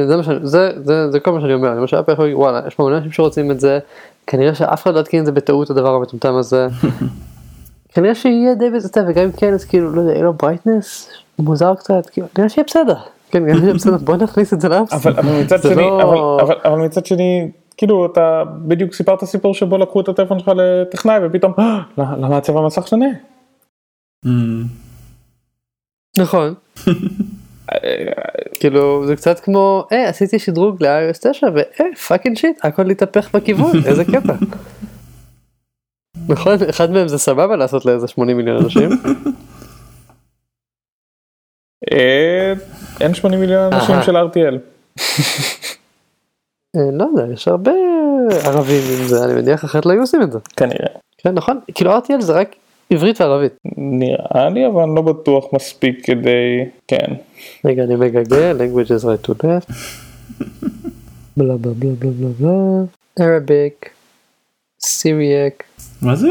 [0.08, 2.62] זה, מה שאני- זה, זה, זה כל מה שאני אומר, למשל אפל יכול להגיד וואלה
[2.68, 3.80] יש פה מלא אנשים שרוצים את זה,
[4.28, 6.68] כנראה שאף אחד לא יתקין את זה בטעות הדבר המטומטם הזה.
[7.94, 11.76] כנראה שיהיה די בזה, וגם אם כן אז כאילו לא יודע, יהיה לו brightness, מוזר
[11.76, 12.96] קצת, כאילו, נראה שיהיה בסדר.
[13.32, 15.00] כן, נראה שיהיה בסדר, בוא נכניס את זה ל App Store.
[15.12, 19.24] אבל, אבל מצד זה שני, לא- אבל, אבל, אבל מצד שני, כאילו אתה בדיוק סיפרת
[19.24, 23.06] סיפור שבו לקחו את הטלפון שלך לטכנאי ופתאום, "אה, למה הצבע המסך שונה?
[24.26, 24.64] מהמם.
[26.18, 26.54] נכון.
[28.60, 33.72] כאילו זה קצת כמו אה עשיתי שדרוג ל-iOS 9 ואה fucking shit הכל התהפך בכיוון
[33.88, 34.34] איזה קטע.
[36.30, 38.90] נכון אחד מהם זה סבבה לעשות לאיזה 80 מיליון אנשים
[41.92, 42.54] אה,
[43.02, 43.96] אין 80 מיליון אנשים.
[44.06, 44.58] של RTL.
[46.76, 47.72] אה, לא יודע יש הרבה
[48.46, 50.40] ערבים עם זה אני מניח אחרת לא היו עושים את זה.
[50.58, 50.88] כנראה.
[51.18, 52.56] כן נכון כאילו RTL זה רק
[52.90, 53.54] עברית וערבית.
[53.78, 57.14] נראה לי אבל אני לא בטוח מספיק כדי כן
[57.66, 59.74] רגע אני מגגל languages right to left.
[61.38, 62.84] בלה בלה בלה בלה בלה בלה.
[63.20, 63.90] Arabic.
[64.82, 65.64] סיריאק.
[66.02, 66.28] מה זה?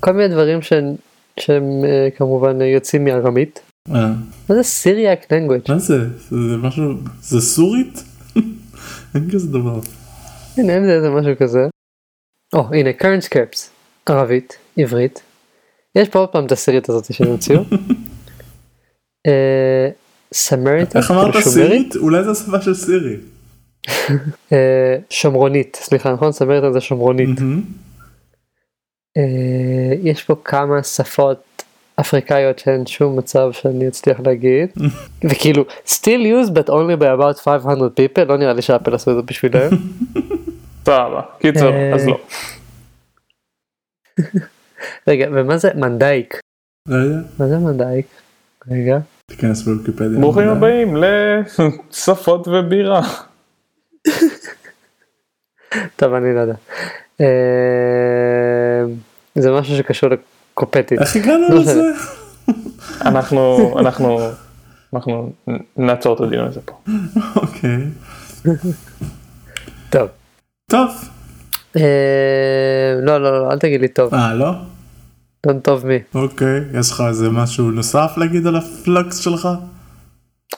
[0.00, 0.94] כל מיני דברים שהם,
[1.40, 3.60] שהם אה, כמובן אה, יוצאים מארמית.
[3.94, 4.12] אה,
[4.48, 5.72] מה זה סיריאק language?
[5.72, 5.98] מה זה?
[6.30, 6.84] זה משהו,
[7.22, 8.04] זה סורית?
[9.14, 9.80] אין כזה דבר.
[10.56, 11.66] הנה אין זה משהו כזה.
[12.54, 13.68] או הנה current scripts
[14.06, 15.22] ערבית עברית.
[15.94, 17.60] יש פה עוד פעם את הסירית הזאת שהם המציאו.
[19.26, 19.88] אה,
[20.34, 21.36] סמריטה, איך אמרת?
[21.36, 21.96] סירית?
[21.96, 23.16] אולי זה השפה של סירי.
[24.52, 27.38] אה, שומרונית סליחה נכון סמריטה זה שומרונית.
[29.16, 31.62] אה, יש פה כמה שפות
[32.00, 34.68] אפריקאיות שאין שום מצב שאני אצליח להגיד
[35.30, 39.16] וכאילו still used but only by about 500 people לא נראה לי שאפל עשו את
[39.16, 39.70] זה בשבילם.
[40.84, 42.18] סבבה קיצר אה, אז לא.
[45.10, 46.40] רגע ומה זה מנדייק?
[46.88, 47.18] לא יודע.
[47.38, 48.06] מה זה מנדייק?
[48.70, 48.98] רגע.
[49.26, 50.20] תיכנס בוויקיפדיה.
[50.20, 53.00] ברוכים הבאים לשפות ובירה.
[55.96, 56.54] טוב אני לא יודע.
[57.20, 58.84] אה,
[59.34, 61.00] זה משהו שקשור לקופטית.
[61.00, 61.82] איך הגענו לא לזה?
[63.04, 64.18] אנחנו, אנחנו,
[64.94, 65.32] אנחנו
[65.76, 66.74] נעצור את הדיון הזה פה.
[67.36, 67.78] אוקיי.
[69.90, 70.08] טוב.
[70.70, 70.90] טוב.
[71.76, 74.14] אה, לא לא לא אל תגיד לי טוב.
[74.14, 74.50] אה, לא?
[75.46, 75.98] לא טוב מי.
[76.14, 76.60] אוקיי.
[76.80, 79.48] יש לך איזה משהו נוסף להגיד על הפלקס שלך?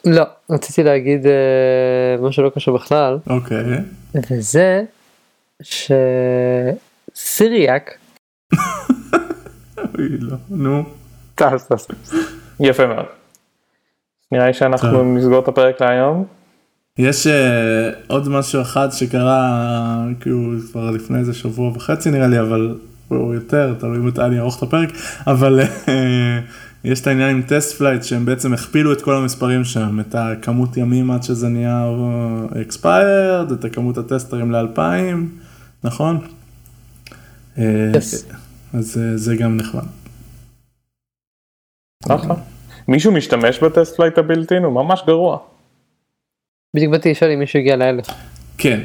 [0.04, 3.64] לא רציתי להגיד אה, משהו לא קשור בכלל אוקיי.
[4.30, 4.82] וזה
[7.12, 7.98] שסיריאק
[9.98, 10.36] אוי, לא.
[10.50, 10.84] נו.
[11.34, 11.88] טס, טס.
[12.60, 13.06] יפה מאוד.
[14.32, 15.14] נראה לי שאנחנו.
[15.14, 16.24] נסגור את הפרק להיום.
[16.98, 22.78] יש אה, עוד משהו אחד שקרה כאילו כבר לפני איזה שבוע וחצי נראה לי אבל
[23.10, 24.90] או יותר תלוי מתי אני אערוך את הפרק
[25.26, 26.40] אבל אה,
[26.84, 31.10] יש את העניין עם TestFlight שהם בעצם הכפילו את כל המספרים שם את הכמות ימים
[31.10, 31.90] עד שזה נהיה
[32.68, 35.28] expired את הכמות הטסטרים לאלפיים
[35.84, 36.18] נכון?
[37.58, 38.34] אה, Yes.
[38.74, 39.82] אז אה, זה גם נחמד.
[42.08, 42.34] אחלה.
[42.88, 45.38] מישהו משתמש ב TestFlight הבלתי הוא ממש גרוע.
[46.76, 48.06] בדיוק באתי לשאול אם מישהו הגיע לאלף.
[48.58, 48.80] כן,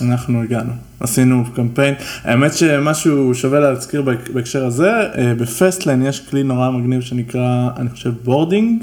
[0.00, 6.20] אנחנו הגענו, עשינו קמפיין, האמת שמשהו שווה להזכיר בהק- בהקשר הזה, אה, ב fastlane יש
[6.20, 8.82] כלי נורא מגניב שנקרא, אני חושב boarding,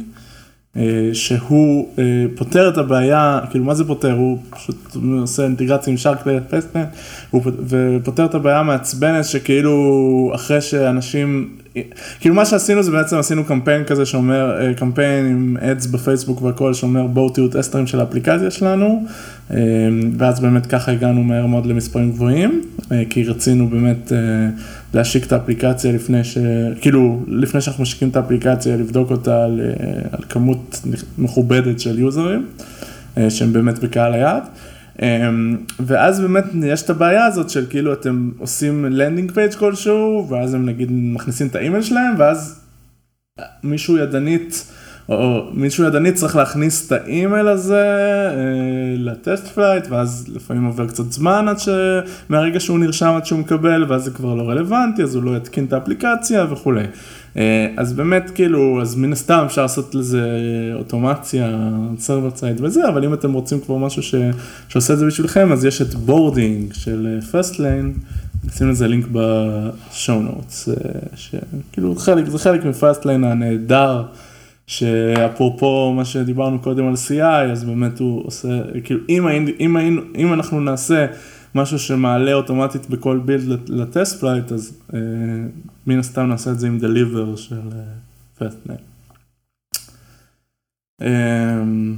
[0.77, 0.81] אה,
[1.13, 2.03] שהוא אה,
[2.35, 6.87] פותר את הבעיה, כאילו מה זה פותר, הוא פשוט עושה אינטגרציה עם שאר כלי fastlane,
[7.67, 11.49] ופותר את הבעיה המעצבנת שכאילו אחרי שאנשים,
[12.19, 16.73] כאילו מה שעשינו זה בעצם עשינו קמפיין כזה שאומר, אה, קמפיין עם ads בפייסבוק והכל
[16.73, 19.05] שאומר בואו תהיו טסטרים של האפליקציה שלנו,
[19.51, 19.57] אה,
[20.17, 22.61] ואז באמת ככה הגענו מהר מאוד למספרים גבוהים,
[22.91, 24.11] אה, כי רצינו באמת
[24.93, 26.37] להשיק את האפליקציה לפני ש...
[26.81, 29.61] כאילו, לפני שאנחנו משיקים את האפליקציה, לבדוק אותה על,
[30.11, 30.81] על כמות
[31.17, 32.45] מכובדת של יוזרים,
[33.29, 34.43] שהם באמת בקהל היעד.
[35.01, 35.29] אה,
[35.79, 40.65] ואז באמת יש את הבעיה הזאת של כאילו אתם עושים landing page כלשהו, ואז הם
[40.65, 42.59] נגיד מכניסים את האימייל שלהם, ואז
[43.63, 44.71] מישהו ידנית,
[45.09, 47.83] או מישהו ידנית צריך להכניס את האימייל הזה
[48.31, 51.69] אה, ל TestFlight, ואז לפעמים עובר קצת זמן עד ש...
[52.29, 55.65] מהרגע שהוא נרשם עד שהוא מקבל, ואז זה כבר לא רלוונטי, אז הוא לא יתקין
[55.65, 56.83] את האפליקציה וכולי.
[57.39, 60.21] אה, אז באמת כאילו, אז מן הסתם אפשר לעשות לזה
[60.73, 64.15] אוטומציה, server side וזה, אבל אם אתם רוצים כבר משהו ש...
[64.69, 67.93] שעושה את זה בשבילכם, אז יש את boarding של fastlane.
[68.45, 70.69] נשים לזה לינק ב show notes,
[71.15, 74.03] שכאילו חלק, זה חלק מ fastlane הנהדר,
[74.67, 78.47] שאפרופו מה שדיברנו קודם על CI, אז באמת הוא עושה,
[78.83, 79.27] כאילו אם,
[79.59, 81.05] אם, היינו, אם אנחנו נעשה
[81.55, 84.99] משהו שמעלה אוטומטית בכל build ל TestFlight, אז אה,
[85.87, 87.61] מן הסתם נעשה את זה עם deliver של
[88.37, 88.79] fastlane.
[91.01, 91.95] אמ,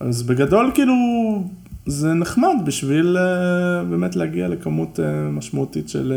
[0.00, 0.94] אז בגדול כאילו
[1.86, 6.12] זה נחמד בשביל uh, באמת להגיע לכמות uh, משמעותית של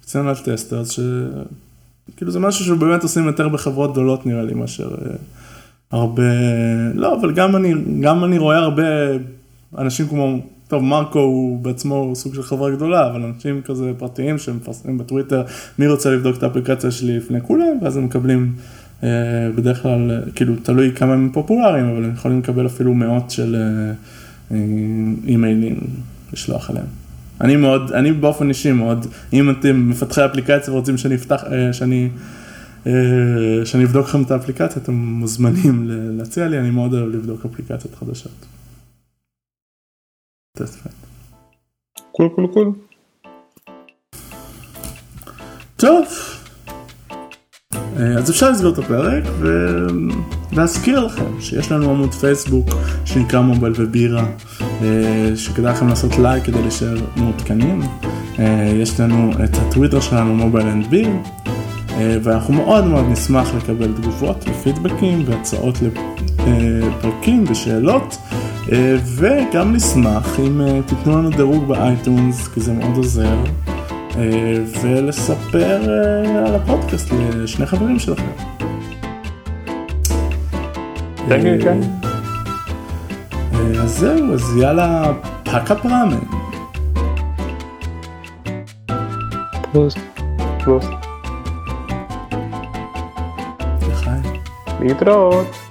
[0.00, 4.98] external uh, testers, שכאילו זה משהו שבאמת עושים יותר בחברות גדולות נראה לי מאשר uh,
[5.90, 6.22] הרבה,
[6.94, 8.82] לא אבל גם אני, גם אני רואה הרבה
[9.78, 10.38] אנשים כמו,
[10.70, 15.42] טוב מרקו הוא בעצמו סוג של חברה גדולה, אבל אנשים כזה פרטיים שמפרסמים בטוויטר
[15.78, 18.52] מי רוצה לבדוק את האפליקציה שלי לפני כולם, ואז הם מקבלים
[19.00, 19.04] uh,
[19.54, 23.56] בדרך כלל, כאילו תלוי כמה הם פופולריים, אבל הם יכולים לקבל אפילו מאות של...
[23.56, 24.54] Uh,
[25.26, 25.80] אימיילים
[26.32, 26.86] לשלוח אליהם.
[27.40, 32.08] אני מאוד, אני באופן אישי מאוד, אם אתם מפתחי אפליקציה ורוצים שאני אפתח, שאני,
[33.64, 38.59] שאני אבדוק לכם את האפליקציה, אתם מוזמנים להציע לי, אני מאוד אוהב לבדוק אפליקציות חדשות.
[42.12, 42.72] cool cool cool.
[45.76, 46.06] טוב.
[48.18, 49.24] אז אפשר לסגור את הפרק
[50.52, 52.68] ולהזכיר לכם שיש לנו עמוד פייסבוק
[53.04, 54.26] שנקרא מובייל ובירה
[55.36, 57.82] שכדאי לכם לעשות לייק כדי להישאר מעודכנים.
[58.74, 61.08] יש לנו את הטוויטר שלנו Mobile and Beer
[61.98, 68.16] ואנחנו מאוד מאוד נשמח לקבל תגובות ופידבקים והצעות לפרקים ושאלות
[69.16, 73.36] וגם נשמח אם תיתנו לנו דירוג ב iTunes כי זה מאוד עוזר.
[74.82, 75.80] ולספר
[76.46, 78.30] על הפודקאסט לשני חברים שלכם.
[83.82, 85.12] אז זהו, אז יאללה,
[85.44, 86.18] פאקאפ ראמן.
[89.72, 89.94] פלוס.
[90.64, 90.84] פלוס.
[93.90, 94.22] לחיים.
[94.80, 95.69] להתראות.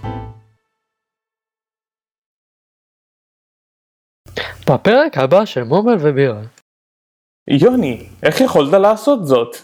[4.70, 6.41] בפרק הבא של מובייל ובירה.
[7.49, 9.55] יוני, איך יכולת לעשות זאת?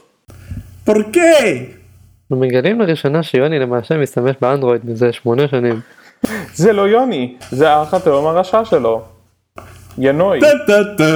[0.85, 1.19] פורקי!
[2.21, 5.79] אנחנו מגלים לראשונה שיוני למעשה משתמש באנדרואיד מזה שמונה שנים.
[6.53, 9.01] זה לא יוני, זה האח התאום הרשע שלו.
[9.97, 10.39] ינוי.
[10.39, 11.13] טה טה טה